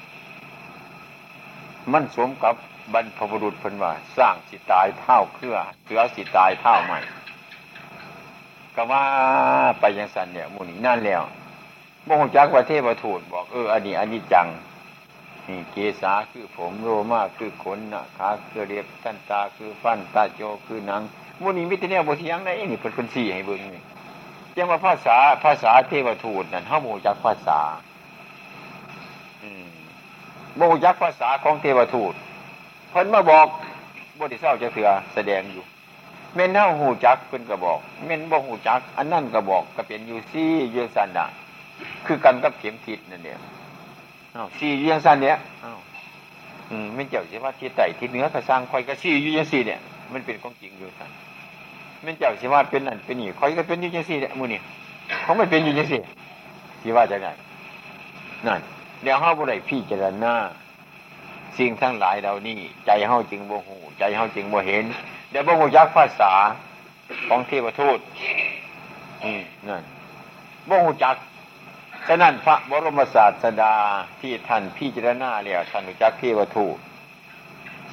[1.94, 2.56] มันสมกับ
[2.94, 7.00] บรรพบุรุษเพิ่นว่า สร้างสิตายเท่าเครือเสือสิตายเท่าใหม่
[8.76, 9.04] ก็ว่า
[9.80, 11.24] ไปยังสันเนี่ยมูนี่นั่นแล้ว
[12.06, 14.48] โมงจักว่าเทพทูตบอกเอออันนี้อันนี้จัง
[15.48, 21.02] นี่เกษาคือผมโรมาคือขนนะขาคือเรียบทันตาคือฟันตาโจคือหนัง
[21.42, 23.84] มูนี่มิตรเนี่ยบทยังไงนี่เป็นคนสี่ให้เบิ่งนี่
[24.58, 27.60] ยังว่าภาษาภาษาเทวทูตนั่นห้าโมจักภาษา
[30.58, 32.14] โมจักภาษาของเทวทูต
[32.94, 33.48] เพิ่นมาบอก
[34.18, 35.64] บทที่เศร้าจะเถื่อแสดงอยู่
[36.36, 41.26] เม่นเท่าหูจักเพิ่นก็บอก เม่นบ่หูจัก อันนั่นก็บอกก็เป็นอยู่ซี่เยสันดา
[42.06, 43.40] คือกันกับเข็มทิศนั่นเอง
[44.36, 45.38] อ้าวซี่เยียงสันเนี่ย
[46.70, 49.80] อืมไม่เจ้าใช่ว่าที่ไต่ที่เนื้อกระซังคอยกระซี่อยู่ยังซี่เนี่ย
[50.14, 51.10] มันเป็นของจริงอยู่สัน
[52.04, 54.60] ไม่เจ้าใช่ว่าเป็นนั่นเป็นนี่คอยก็เป็นอยู่ยังซี่เนี่ยมูนี่
[55.24, 56.02] เขาไม่เป็นอยู่ยังซี่
[56.82, 57.28] ที่ว่าจะไง
[58.48, 58.60] นั่น
[59.04, 60.34] เดี๋ยวเขาบุได้พี่เจรณา
[61.58, 64.86] สิ่งทั้งหลายเรานี่ใจเฮาจึงโมโหใจเฮาจึงโมเห็น
[65.30, 66.34] เดี๋ยวโมโหยักภาษา
[67.28, 68.00] ของเทวทูต
[69.24, 69.84] อืมนั่น
[70.68, 71.16] โมโหจัก
[72.08, 73.76] ฉะนั้นพระบรมศาสดา
[74.22, 76.78] ที่ท่านพิจารณาแล้วท่านจักเทวทูต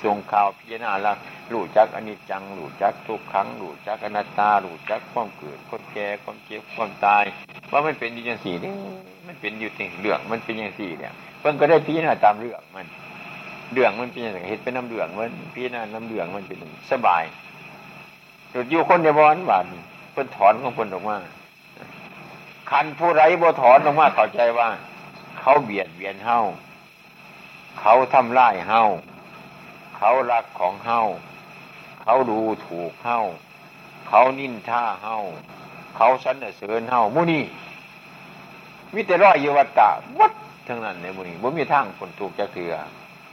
[0.03, 1.17] ทรงข่าวพิจารณาแล้ว
[1.53, 7.25] รู้จักอนิจจังรู้จักทุกขังรู้จักอนัตตารู้จักความเกิดความแก่ความเจ็บความตาย
[7.71, 8.73] ว่ามันเป็นอย่างสี่นี่
[9.27, 12.87] มันเป็นอยู่ติงเรื่องมันเป็นอย่างสี่เนี่ยเพิ่นก็ได้พิจารณาตามเรื่องมัน
[13.73, 16.59] เรื่องมันเป็นอย่างเห็นเป็นน้ำเรื่องมันพิจารณาน้ำเรื่องมันเป็น
[16.91, 17.25] สบาย
[18.51, 19.65] หยุดอยู่คนเดียววันบาน
[20.13, 21.17] เพิ่นถอนของเพิ่นออกมา
[22.71, 24.69] คันผู้ไรบ่ถอนออกมาเข้าใจว่า
[25.41, 26.39] เขาเบียดเบียนเฮา
[27.81, 28.81] เขาทำร้ายเฮา
[29.97, 31.01] เขารักของเฮา
[32.03, 33.19] เขาดูถูกเฮา
[34.09, 35.17] เขานินท่าเฮา
[35.97, 37.45] เขาสรรเสริญเฮามุนี่
[38.95, 40.33] มิแต่ร้อยอยู่วัตตะวัด
[40.67, 42.73] ทั้งนั้นในมุนี่บ่มีทางคนถูกจะเถือ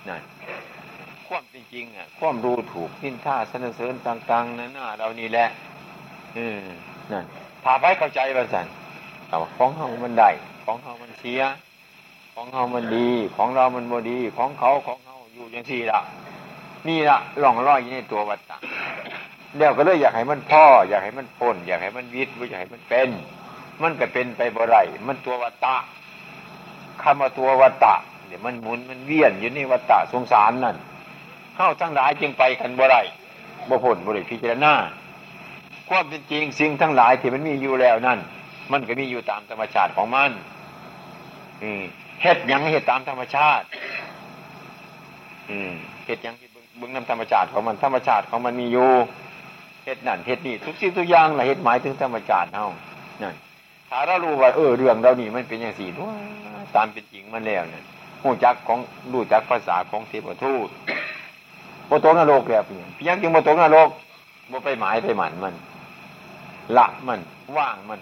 [0.09, 0.21] นั่น
[1.27, 5.47] ความจริงๆอะความรู้ถูกนินท่าสรรเสริญต่าง ๆนั่นน่ะเรานี่แหละ
[6.37, 6.65] อืม
[7.11, 7.25] นั่น
[7.63, 8.67] พาไปเข้าใจว่าสัน
[9.27, 10.29] แต่ว่าของเฮามันได้
[10.65, 11.41] ของเฮามันเสีย
[12.33, 15.99] ของเฮามันดี ของเรามันบ่ดี ของเขาของเฮาอยู่อย่างที่ละ
[16.87, 18.57] นี่ละล่องลอยอยู่ในตัววัตตะ
[19.57, 23.09] เดี๋ยวก็เลยอยากให้มันพ่อ อยากให้มันพ้นอยากให้มันวิทย์อยากให้มันเป็น
[23.81, 25.75] มันก็เป็นไปบ่ไรมันตัววัตตะ
[27.01, 27.95] คำว่าตัววัตตะ
[28.27, 30.75] เดี๋ยวมันหมุนมันเวียนอยู่ในวัตตะสงสารนั่น
[31.55, 32.97] เข้าทั้งหลายจึงไปกันบ่ไร
[33.69, 34.73] บ่พ้นบ่ไรพิจารณา
[35.89, 38.19] ความเป็นจริงสิ่งทั้งหลายที่มันมีอยู่แล้วนั่น
[38.71, 40.31] มันก็มีอยู่ตามธรรมชาติของมัน
[41.61, 41.81] อืม
[42.21, 43.65] เฮ็ดยังเฮ็ดตามธรรมชาติ
[45.49, 45.71] อืม
[46.05, 46.35] เฮ็ดยัง
[46.77, 48.89] เบื้องนำธรรมชาติของมันธรรมชาติของมันมีอยู่
[49.85, 52.67] เฮ็ดนั่นเฮ็ดนี่ทุกสิ่งทุกอย่างละเฮ็ดหมายถึงธรรมชาติเฮา
[53.23, 53.35] นั่น
[53.89, 56.19] ถ้าเรารู้ว่าเออเรื่องเรานี่มันเป็นอย่างสี่ด้วย
[56.75, 57.83] ตามเป็นจริงมันแล้วเนี่ย
[58.23, 58.79] หูจักของ
[59.13, 60.69] รู้จักภาษาของเทพทูต
[61.87, 63.89] โมตกนรกแล้วพี่พี่ยังจึงโมตกนรก
[64.49, 65.53] โมไปหมายไปหมันมัน
[66.77, 67.19] ละมัน
[67.57, 67.99] ว่างมัน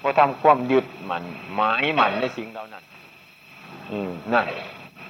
[0.00, 1.22] พอทำความยึดมัน
[1.56, 2.84] หมายมันในสิ่งเหล่านั้น
[3.90, 4.46] อืมนั่น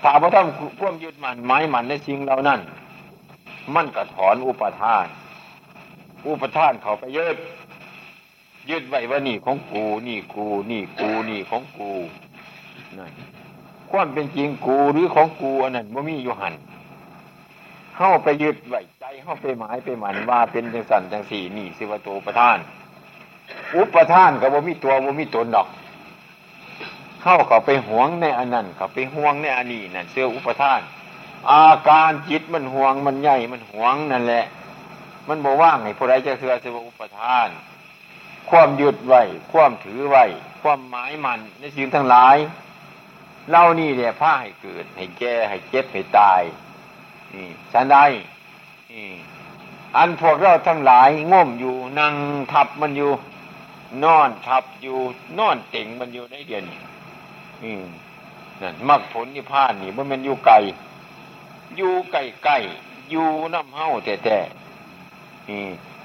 [0.03, 2.61] ถ้าพอทำความยึดมันหมายมันในสิ่งเหล่านั้น
[3.75, 5.07] มันก็ถอนอุปทาน
[6.29, 7.37] อุปทานเขาไปยึด
[8.71, 11.93] ยึดไว้ว่านี่ของกู นี่กู นี่กู นี่ของกู
[12.99, 13.13] นั่น
[13.93, 16.55] ความเป็นจริงกูหรือของกูอันนั้นว่ามีอยู่หัน
[17.97, 22.59] เข้าไปยึดไว้ใจเข้าไปหมายไปหมันว่าเป็นจังสันจังสี่นี่สิวตอุประทาน
[23.77, 25.69] อุปทานกับว่ามีตัวว่ามีตนดอก
[27.23, 30.81] เข้าเขาไปห่วงในอันนั้นเขาไปห่วงในอันนี้นั่นเสื้ออุปทาน
[31.51, 34.45] อาการจิตมันห่วงมันใหญ่มันห่วงนั่นแหละ
[35.29, 37.49] มันบอกว่างให้ผู้ใดจะเสือเสืออุปทาน
[38.51, 39.23] ความยึดไว้
[39.53, 40.25] ความถือไว้
[40.63, 42.37] ความหมายมันในสิ่งทั้งหลาย
[43.51, 46.43] เล่านี่เนี่ยผ้าให้เกิด ให้แก่ให้เจ็บให้ตาย
[47.35, 48.05] นี่ฉันได้
[49.97, 52.15] อันพวกเราทั้งหลายง่มอยู่นั่ง
[52.53, 53.11] ทับมันอยู่
[54.05, 54.99] นอนทับอยู่
[55.39, 56.81] นอนเต่งมันอยู่ในเดือนนี้
[58.61, 60.55] นั่นมรรคผลนิพพานนี่มันมันอยู่ไกล
[61.77, 62.55] อยู่ไกลไกล
[63.11, 64.39] อยู่น้ำเฮาแต่แต่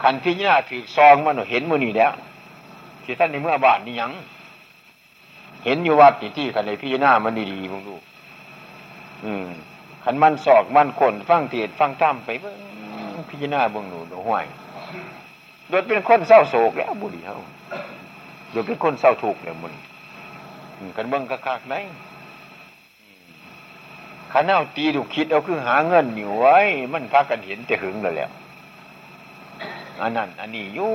[0.01, 2.11] ขันพิญญาถือซองมันเห็นมือนี่แล้ว
[3.03, 4.11] ที่ท่านในเมื่อบาทนี่ยัง
[5.65, 7.95] เห็นอยู่วัดที่ที่ขันในพิจารณามันดีๆมึงดู
[9.25, 9.47] อืม
[10.03, 12.57] ขันมันสอกมันขนฟังเทียดฟังตั้มไปเบิ่ง
[13.29, 14.45] พิจารณาเบิ่งหนูดูห้วย
[15.69, 17.35] โดยเป็นคนเศร้าโศกแล้วบุรีเขา
[18.51, 19.79] โดยเป็นคนเศร้าถูกแล้วบุรี
[20.97, 21.75] กันเบิ่งคักไหน
[24.31, 26.57] ขันเอาตีดูคิดเอาคือหาเงินอยู่ไว้
[26.93, 28.29] มันพากันเห็นจะหึงแล้วแหละ
[30.01, 30.91] อันนั้น อันนี้ยู่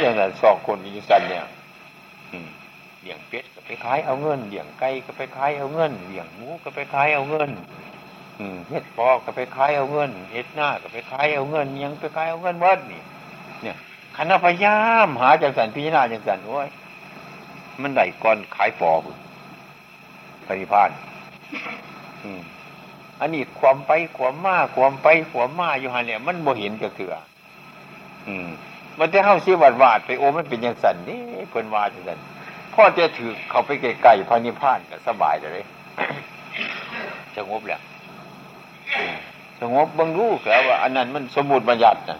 [0.00, 1.44] อย่างนั้นสองคนยี่สันเนี่ย
[3.02, 7.50] เลี้ยงเป็ดก็ไปขายเอาเงินเลี้ยงไก่ก็ไปขายเอาเงินเลี้ยงหมูก็ไปขายเอาเงิน
[8.70, 13.02] เฮ็ดปอก็ไปขายเอาเงินเฮ็ดหน้าก็ไปขายเอาเงิน ยังไปขายเอาเงินวัดนี่
[13.62, 13.76] เนี่ย
[14.16, 16.68] คณะพยายามหาจังสันพิจารณาจังสันโอ้ย
[17.82, 19.10] มันไหลก่อนขายปอบุ
[20.46, 20.90] ปริพาน
[22.24, 22.40] อืม
[23.20, 27.10] อันนี้ความไปความมาความไปความมาอยู่หันเนี่ยมันบ่เห็นก็คือ
[28.28, 28.48] อืม
[28.98, 31.20] มันจะเข้าซียวาดวาดไปโอ้มันเป็นยังสันนี่
[31.50, 32.18] เพิ่นวาดจังสัน
[32.74, 35.64] พ่อจะถือเขาไปไกลๆพระนิพพานก็สบายเลย
[37.36, 37.80] สงบแล้ว
[39.60, 42.18] สงบบังรู้แล้วว่า อันนั้นมันสมบูรณ์บัญญัตินะ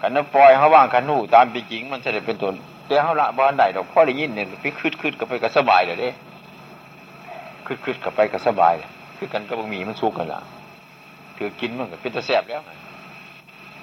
[0.00, 2.54] ขันปล่อยเขาว่างขันหูตามเป็นจริง มันจะได้เป็นตน
[2.86, 6.10] แต่เขาละบ้านใดดอกพ่อได้ยินเนี่ยไปคืดคืดกับไปก็สบายเลยเด้
[7.66, 8.74] คืดคืดกับไปก็สบาย
[9.16, 10.40] คือกันก็บางมีมันสุกกันละ
[11.36, 12.62] คือกินมันก็เป็นตะแสบแล้ว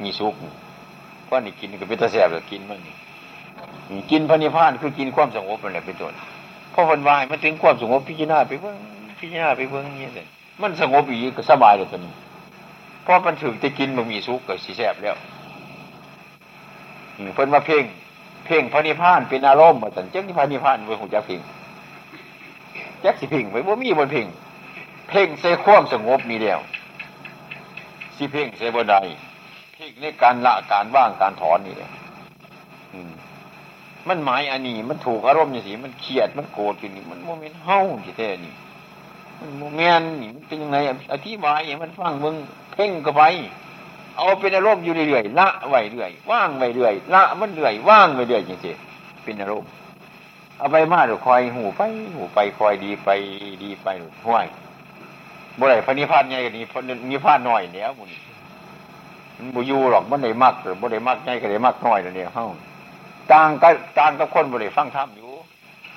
[0.04, 0.34] มีสุก
[1.28, 2.96] พรานี่กินก็เป็นตะแสบแล้วกินมันนี่
[4.12, 6.14] กินพระนิพพานคือกินความสงบมันแหละเป็นต้น
[6.74, 8.78] พอวันวายมันถึงความสงบพิจารณาไปเบิ้ง
[9.20, 10.28] พิจารณาไปเบิ้งเงี้เลย
[10.62, 12.14] มันสงบอีกก็สบายเลยตอนนี้
[13.06, 15.16] พอมันถึงจะกินมันมีสุกก็สีแสบแล้ว
[17.36, 17.84] เพิ่นมาเพ่ง
[18.46, 21.42] เพ่งพระนิพพานเป็นอารมณ์มาสันจักนิพพานนิพพานเว้ของจักเพ่ง
[23.04, 24.28] จักสิเพ่งไว้ว่ามีบนเพ่ง
[25.10, 26.60] เพ่งใส่ความสงบมีแล้ว
[28.18, 28.96] สิเพ่งใส่บนใด
[29.76, 31.90] ทิคในการละการว่างการถอนนี่เลย
[34.08, 38.54] มันหมายอันนี้ มันถูกอารมณ์อย่างสิมันเครียดมันโกรธอยู่นี่มันโมเมนต์เฮ้าที่แท้นี่
[39.40, 40.78] มันโมเมนต์นี่มันเป็นยังไง
[41.14, 42.36] อธิบายอย่างมันฟังมึง
[42.74, 43.24] เพ่งก็ไป
[44.18, 48.72] เอาเป็นอารมณ์อยู่เรื่อยๆละไว้เรื่อยว่างไว้เรื่อยละมันเรื่อยว่างไว้เรื่อยอย่างสิ
[49.24, 49.70] เป็นอารมณ์
[50.58, 51.82] เอาไปมาเดี๋ยวคอยหูไป
[52.16, 53.10] หูไปคอยดีไป
[53.64, 53.88] ดีไป
[54.28, 54.48] ห้วย
[55.60, 56.80] บ่ได้พระนิพพานใหญ่กันนี้พระ
[57.12, 58.10] นิพพานน้อยเนี่ยมุน
[59.38, 62.48] มันบุยูหรอกมันได้มากหรือบ่ได้มากใหญ่ก็ได้มากน้อยแล้วเนี่ยเฮ้า
[63.34, 63.70] ต่างก็
[64.00, 65.32] ต่างกับคนบ่ได้ฟังธรรมอยู่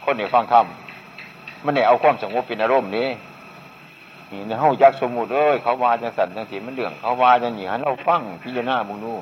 [0.04, 0.66] คนได้ฟังธรรม
[1.64, 3.08] มันได้เอาความสงบเป็นอารมณ์นี้
[4.30, 9.14] นี่ในเฮาจักสมมุติเอ้ยเขาว่าจังสันจังสีมันเรื่องเขาว่าจังหนีให้เราฟังพิจารณาบุญนู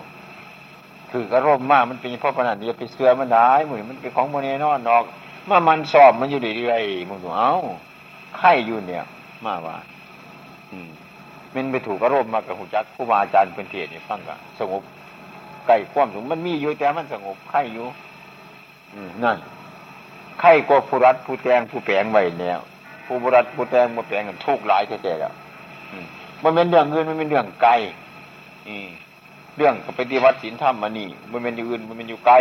[1.11, 5.05] คือกระร่มากมันเป็นเพราะขนาดนี้ไปเสือมันได้มือมันเป็นของโมเนนอนนอก
[5.49, 7.53] มามันสอบมันอยู่เรื่อยๆมึงดูเอา
[8.39, 9.05] ไข่อยู่เนี่ย
[9.45, 9.77] มาว่า
[10.71, 10.89] อืม
[11.55, 14.83] มันไปถูกกระร่มากับหูจักผู้มาอาจารย์เป็นเทศเนี่ฟังกันสงบ
[15.67, 17.87] ไก่ความสูงมันมีอยู่แต่มันสงบไข่อยู่
[18.95, 19.39] อืมนั่น
[20.41, 22.57] ไข่กว่าผู้รัดผู้แตงผู้แปลงไว้เนี่ย
[23.07, 25.35] ผู้บรัดผู้แตงผู้แปลงกันทุกหลายแท้ๆแล้ว
[26.43, 27.73] มันเป็นเรื่องเงินมันเป็นเรื่องไกล
[29.57, 32.37] เรื่องปฏิวัติศีลธรรมมันนี่มันเป็นอยู่อื่นมันเป็นอยู่ไกล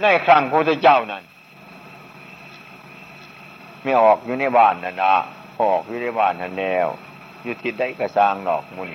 [0.00, 1.22] ในครั้งพระเจ้านั้น
[3.82, 5.14] ไม่ออกอยู่ในบ้านนั่นนะ
[5.62, 6.88] ออกอยู่ในบ้านนั่นแนว
[7.42, 8.90] อยู่ทิศได้กระซางดอกมุน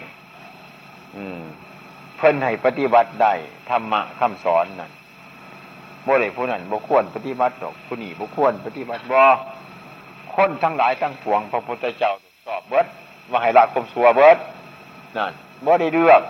[1.16, 3.34] อืมเพิ่นให้ปฏิบัติได้
[3.70, 4.92] ธรรมะคำสอนนั่น
[6.06, 9.22] บ่ได้ผู้นั้นบ่ควรปฏิบัติดอกผู้นี้บ่ควรปฏิบัติบ่
[10.36, 12.14] คนทั้งหลายทั้งปวงพระพุทธเจ้า
[12.46, 12.86] สอบเบิด
[13.32, 14.38] ว่าให้ละกลมสัวเบิด
[15.18, 15.34] นั่น
[15.66, 16.22] บ่ได้เลือก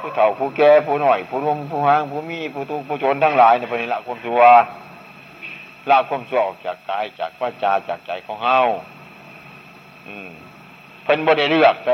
[0.00, 4.42] ผู้เฒ่าผู้แก่ผู้หน่อย ผู้นุ่มผู้ห่างผู้มีผู้ทุกผู้จนทั้งหลายในปณิละกลมสัว
[5.90, 8.58] ละกลมสัวออกจากกายจากวาจาจากใจของเฮา
[10.06, 10.30] อืม
[11.04, 11.90] เพิ่นบ่ได้เลือกไป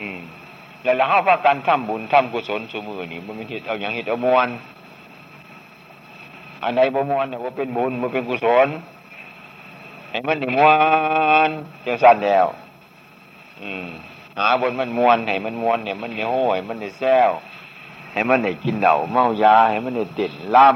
[0.00, 0.20] อืม
[0.82, 4.48] แล้วเราเฮาว่าการทำบุญทำกุศลสมือนี่มันเป็นเหตุเอาอย่างเหตุเอามวล
[6.62, 8.68] อันใดบ่มวลเนี่ยว่าเป็นบุญมันเป็นกุศล
[10.10, 10.70] ให้มันนี่มว
[11.48, 11.50] น
[11.86, 12.46] จังสั้นแล้ว
[13.60, 13.86] อืม
[14.38, 17.30] หาบนมันมวนให้มันมวนเนี่ยมันเนี่ยโห้ให้มันเนี่ยแซว
[18.12, 20.68] ให้มันเนี่ยกินเหล่าเมายาให้มันเนี่ยติดล่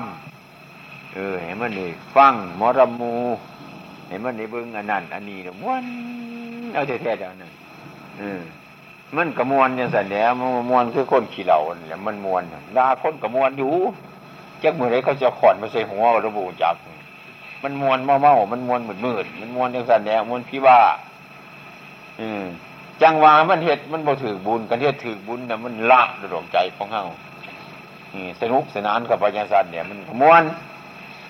[0.53, 3.15] ำเออให้มันเนี่ยฟังมรมู
[4.09, 5.85] ให้มันเนี่ยเบิ้งอันนั้นอันนี้เนี่ยมวน
[6.73, 7.53] เอาแท้ๆเดี๋ยวนั้น
[8.19, 8.41] เออ
[9.17, 12.43] มันกระมวลยังสันแล้วมันมวนคือคนขี้เหล่าเนี่ยมันมวน
[12.77, 13.73] ดาคนกระมวลอยู่
[14.63, 16.77] จักมือไรเขาจะขอดมาใส่หัวระบุจับ
[17.63, 20.79] มันมวนเมาเมามันมวนมืดมืดมันมวนยังสันแล้วมวนพี่ว่า
[22.21, 22.43] อืม
[23.03, 26.03] จังหวะมันเห็ดมันบ่ถือบุญกันเห็ดถือบุญเนี่ยมันละ
[26.33, 27.05] ดวงใจของเฮา
[28.41, 30.43] สนุกสนานกับปัญญาสันเนี่ยมันมวน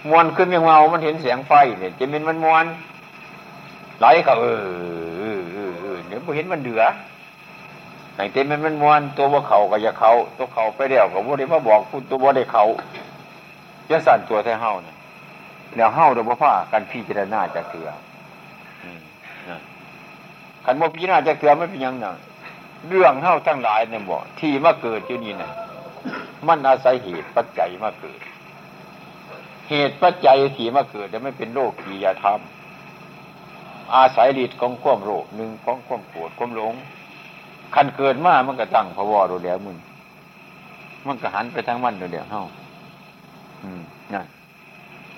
[0.09, 2.65] มวนขึ้นยังเมา มันเห็นเสียงไฟเนี่ยจะเป็นมันมวน
[3.99, 4.61] ไหลเขาเออ
[5.53, 6.83] เออเออเดี๋ยวพอเห็นมันเดือ
[8.15, 12.65] ไหนเต็มมันมันมวนตัวว่าเขาก็อย่าเขาตัวเขาไปเดี่ยวกับว่าได้มาบอกพูดตัวว่าได้เขา
[13.91, 14.97] จะสั่นตัวแท้เฮาเนี่ย
[15.77, 17.89] แล้วเฮาเดี๋ยวพ่อกันพี่เจรนาจะเถื่อ
[20.65, 22.07] ขันโมพิจารณาจะเถื่อไม่เป็นยังไง
[22.89, 25.51] เรื่องเฮาทั้งหลายเนี่ยบอกที่มาเกิดอยู่นี่นะ
[26.49, 28.21] มันอาศัยเหตุปัจจัยมาเกิด
[29.69, 32.41] เหตุปัจจัยที่มาเกิดจะไม่เป็นโรคกียธรรม
[33.95, 36.75] อาศัยฤทธิ์ของความโรคหนึ่งของความปวดความหลง
[37.75, 39.77] คันเกิดมามันก็ตั้งพวอดูแล้วมึง
[41.07, 42.43] มันก็หันไปทางมันดูเดียวเฮา
[43.63, 43.81] อืม
[44.13, 44.27] นั่น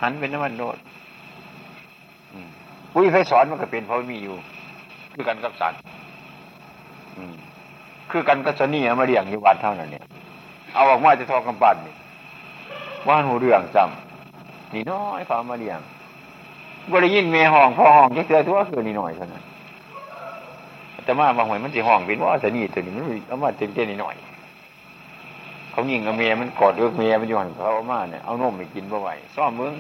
[0.02, 0.76] หันเป็นน้ำมันโนด
[2.92, 4.36] ปุ้ยไฟสอนมันก็เป็นเพราะมีอยู่
[5.14, 5.80] คือกันกับสัตว์
[8.11, 10.05] คือกันกับสนี่มาเรียงอยู่วัดเท่านั้นเนี่ย
[10.74, 11.94] เอาออกมาจะทอกำปั้นนี่
[13.07, 15.80] ว่านหูเรื่องจำนี่น้อยเขามาเรียง
[16.92, 19.42] บริยินเมห้องพอห้องแค่เสือทั่วคือนี่หน่อยเท่านั้น
[21.05, 24.14] แต่มาบางหวยมันจะห้องเป็นว่าสนีตัวนี้มันเอามาเต็มเต็มนิดหน่อย
[25.70, 29.74] เขายิงกับเมียมันกอดเลือกเมียมันอยู่หันเขาเอามาเนี่ยเอานมไปกินบ่ไหวซ่อมมึง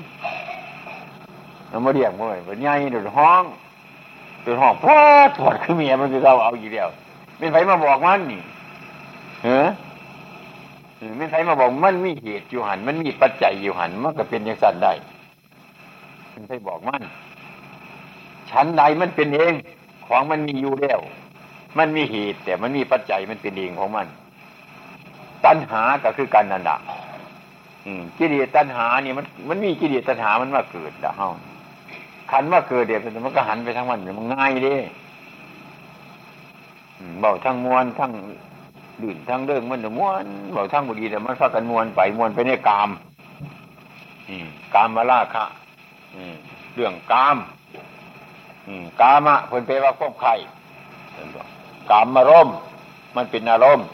[1.68, 3.42] เรามาเรียกบ่ไหวเป็นไงเดือดห้อง
[4.42, 6.88] เดือดห้องพอดปวดคือเมียมันคือเราเอาอยู่เดียว
[7.38, 8.40] เป็นไฟมาบอกมันนี่
[9.42, 9.66] เฮ้อ
[11.18, 14.92] ไม่ใช่มาบอกมันมีเหตุอยู่หัน มันมีปัจจัยอยู่หันมันก็เป็นอย่างสั้นได้
[16.32, 17.02] มันใช่บอกมัน
[18.50, 19.54] ชั้นใดมันเป็นเอง
[20.06, 21.00] ของมันมีอยู่แล้ว
[21.78, 24.06] มันมีเหตุแต่มันมีปัจจัยมันเป็นเองของมัน
[25.44, 26.76] ตัณหาก็คือการนันดะ
[28.18, 31.30] กิเลสตัณหาเนี่ยมันมันมีกิเลสตัณหามันมาเกิดละเฮา
[32.30, 34.74] ขันมาเกิดเดี๋ยวมันก็หันไปทั้งวันมันง่ายดิ
[37.20, 38.12] เบาทั้งมวลทั้ง
[39.02, 42.90] ดื่นทั้งเรื่องมันม้วนเบาทั้งบุรีแต่มันฟักกันมวลไปมวลไปในกาม
[44.74, 45.44] กามมาล่าคะ
[46.74, 47.36] เรื่องกาม
[49.00, 50.34] กามะเพิ่นไปว่าควบไข่
[51.90, 52.48] กามมาร่ม
[53.16, 53.86] มันเป็นอารมณ์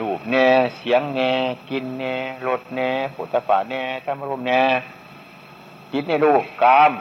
[0.00, 0.46] รูปแน่
[0.78, 1.30] เสียงแน่
[1.70, 2.14] กินแน่
[2.46, 4.62] รสแน่ปุถะฝาแน่ธรรมรมแน่
[5.92, 6.92] จิตในรูปกาม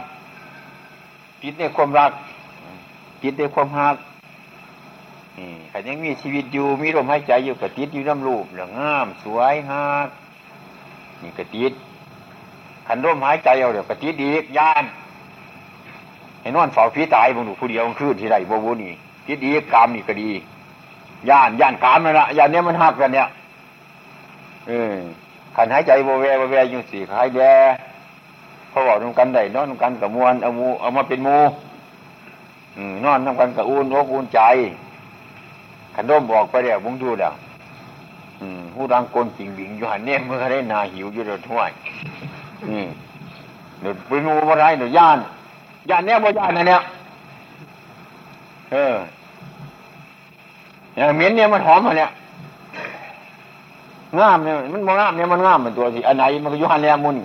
[1.42, 2.12] จิตในความรัก
[3.24, 3.96] จิตในความหัก
[5.72, 10.08] ขันยังมีชีวิตอยู่มีลมหายใจอยู่กระติดอยู่น้ำรูปเหลืองงาม สวยหัก
[11.22, 11.74] นี่กระติด
[12.88, 14.84] ขันร่มหายใจเอาเดี๋ยวกระติดดีกย่าน
[16.48, 18.94] เห็นอนเฝ้าผีตายบางหนูผู้เดียวคืนที่ไรบ่บุนี่
[19.26, 20.30] ติดดีกามนี่ก็ดี
[21.30, 23.28] ย่านย่านกามนั่นละย่านเนี้ยมันหักกันเนี่ย
[24.68, 24.96] เออ
[25.56, 27.54] ขันหายใจโบเวโบเวอยู่สี่หายแย่
[28.72, 31.38] พอบอกตรงกันได้นอนตรงกันกับมวลเอามูเอามาเป็นมู
[33.04, 34.42] นอนตรงกันกับอุ่นอกอุ่นใจ
[35.96, 37.34] ขันร่มบอกไปเดี๋ยวมึงดูเดี๋ยว
[38.74, 41.72] ผู้รังกลจริงบิงอยู่หันเนี่ยเมื่อได้นาหิวอยู่เดือดห้วย
[43.82, 45.18] เดือดไปมูอะไรเดือดย่าน
[45.90, 46.82] ย่านเนี่ยบ่ย่านนะเนี่ย
[48.72, 48.96] เออ
[50.96, 52.10] อย่างเหม็นเนี่ยมันหอมมาเนี่ย
[54.20, 57.18] งามเนี่ยมันบ่งามเนี่ยมันงามเป็นตัวสิอันไหนมันก็อยู่หันแล้วมุน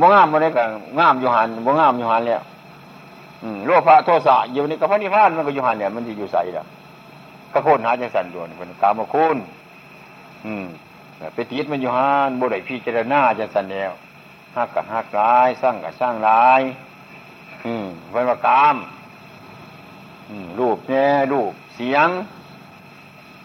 [0.00, 0.62] บ่งามมันได้ก็
[0.98, 2.42] งามอยู่หันบ่งามอยู่หันแล้ว
[3.42, 6.66] อืมโลภะโทสะอยู่ในกับพระนิพพานมันก็อยู่หันเนี่ยมันจะอยู่ใสแล้ว
[7.52, 9.36] ก็โคนหาจังสันด่วนเป็นกามคุณ
[10.46, 10.66] อืม
[11.34, 13.92] ไปติดมันอยู่หันบ่ได้พิจารณาจังสันแล้ว
[14.56, 16.60] หักกับหักร้ายสร้างกับสร้างร้าย
[17.62, 18.76] เป็นว่ากาม
[20.28, 22.08] อืมรูปเนี่ยรูปเสียง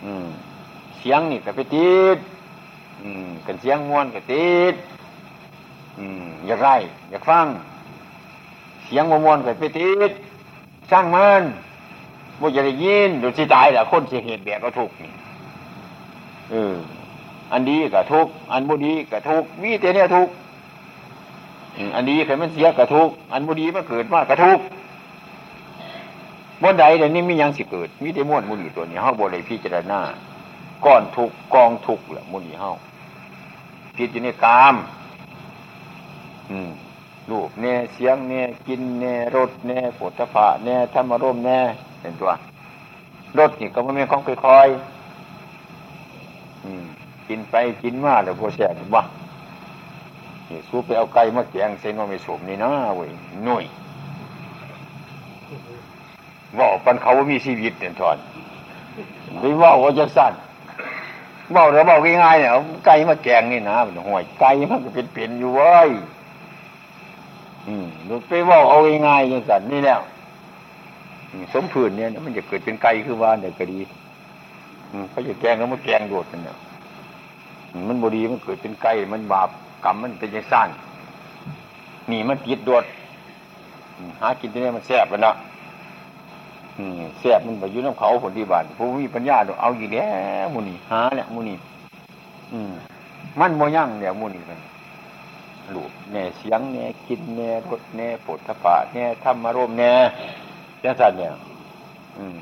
[0.04, 0.28] อืม
[1.00, 2.18] เสียงนี่ก็ไปติด
[3.02, 4.74] อืมกันเสียงม้วนก็ติด
[5.98, 6.76] อืมอยากไล่
[7.10, 7.48] อยากฟัง
[8.86, 10.12] เสียงม้วนก็ไปติด
[10.92, 11.44] สร้างมัน
[12.40, 15.12] บ่จะได้ยินดูสิตายแหละคนเสียเหตุแบบก็ถูกนี่
[16.52, 16.76] เออ
[17.52, 20.28] อันดีก็ทุกอันบุดีก็ทุกวิเตเนี่ยทุก
[21.96, 24.60] อันดีเคยมันเสียก็ทุกอันบุดีมันเกิดมากก็ทุก
[26.62, 30.00] บนใดเดี๋ยวนี้มียังสิเกิด มีแต่ม้วนมุนีตัวนี้เฮาบ่ได้พิจารณา
[30.86, 32.70] ก้อนทุกกองทุกแหละมุนีเฮา
[33.98, 34.76] พิจารณากาม
[36.52, 36.72] อืม
[37.32, 41.64] รูปเนี่ยเสียงเนี่ยกินเนี่ยรสเนี่ยผลพะเนี่ยธรรมรมเนี่ย
[42.02, 42.32] เป็นตัว
[43.40, 49.04] รสนี่ก็ไม่เป็นของค่อยๆกินไปกินมาแล้วโบแสบบ้า
[50.70, 53.10] สู้ไปเอาไก่มาแกงเส้นว่าไม่สมนี่นะเว้ย
[53.46, 53.66] หน่วย
[56.58, 58.18] ว่าปันเขาว่ามีชีวิตเด่นทอน
[59.40, 60.34] ไปว่าว่าจะสั้น
[61.56, 62.52] บอกเราบอกง่ายๆเนี่ย
[62.86, 63.76] ไก่มาแกงนี่นะ
[64.08, 65.90] ห่วยไก่มันก็เป็นเปลี่ยนอยู่เว้ย
[67.68, 67.86] อืม
[68.28, 68.78] ไปว่าเอา
[69.08, 70.02] ง่ายๆอย่างสั้นนี่แล้ว
[71.54, 73.80] สมผืนเนี่ยมันจะเกิดเป็นไก่คือว่าเดี๋ยก็ดี
[75.10, 76.58] เขาจะแกงแล้วมันแกงโดดกันเนี่ย
[77.88, 79.50] มันบดีมันเกิดเป็นไก่มันบาป
[79.84, 80.70] กรรมมันเป็นยังสั้น
[82.12, 82.86] นี่มันติดโดด
[84.20, 85.36] หากินที่นี่มันแซ่บแล้ว
[87.20, 90.10] แซ่บมันไปยุ่น้ำเขาผลดีบานผู้มีปัญญาเอาอยู่แล้
[90.44, 91.58] วมูนี่หาเนี่ยมูนี่
[93.40, 94.60] มันโมยั่งเนี่ยมูนี่มัน
[95.72, 99.94] หลุดแน่เสียงแน่กินแน่รสแน่ปดทพะแน่ธรรมารมแน่
[100.84, 101.32] จังสันเนี่ย
[102.18, 102.38] อืม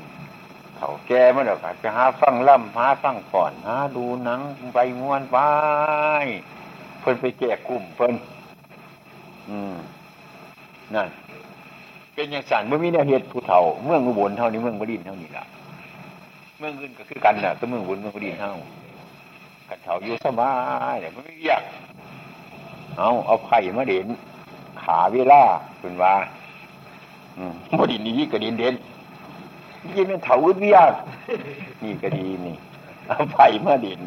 [0.76, 4.40] เขาแก่มาเดี๋ยวไปหาฟังล่ำหาฟังก่อนหาดูหนัง
[4.74, 5.36] ไปม้วนไป
[7.06, 8.14] พิ่นไปแก่กลุ่มเพิ่น
[9.50, 9.76] อืม
[10.94, 11.08] นั่น
[12.14, 15.44] เป็นอย่างสันเมื่อมีแนวเหตุผู้เฒ่าเมืองอุบลเท่านี้เมืองบดินเท่านี้ละ
[16.58, 18.52] เมืองอื่นก็คือกันน่ะก็เมืองอุบลเมืองบดินเท่า
[19.68, 20.52] กันเฒ่าอยู่สบา
[20.92, 21.62] ยแต่ไม่ยาก
[22.96, 24.06] เอาเอาไข่มาเด่น
[24.82, 25.42] ขาเวลา
[25.80, 26.14] เป็นว่า
[27.78, 28.74] บดินนี้ก็ดินเด่น
[29.94, 30.92] ยี่เป็นเถาอึดวิยาก
[31.82, 32.56] นี่ก็ดีนี่
[33.08, 34.00] เอาไผ่มาเด่น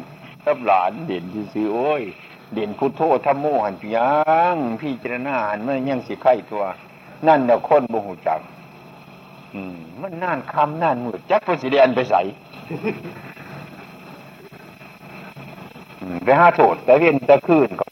[0.44, 2.02] กับหลานเด่นที่ซื้อโอ้ย
[2.52, 4.12] เด่นพุทโธธรรมโมหันพยั
[4.54, 6.64] งพี่เจรณาหันมันยังสิไข่ตัว
[7.26, 8.40] นั่นเนาะคนบ่หูจัก
[9.54, 12.20] อืม มันนั่นคำนั่นมืดจักพสิเดียนไปใส่
[16.24, 17.84] ไปห้าโทษแต่เวียนตะคืนก็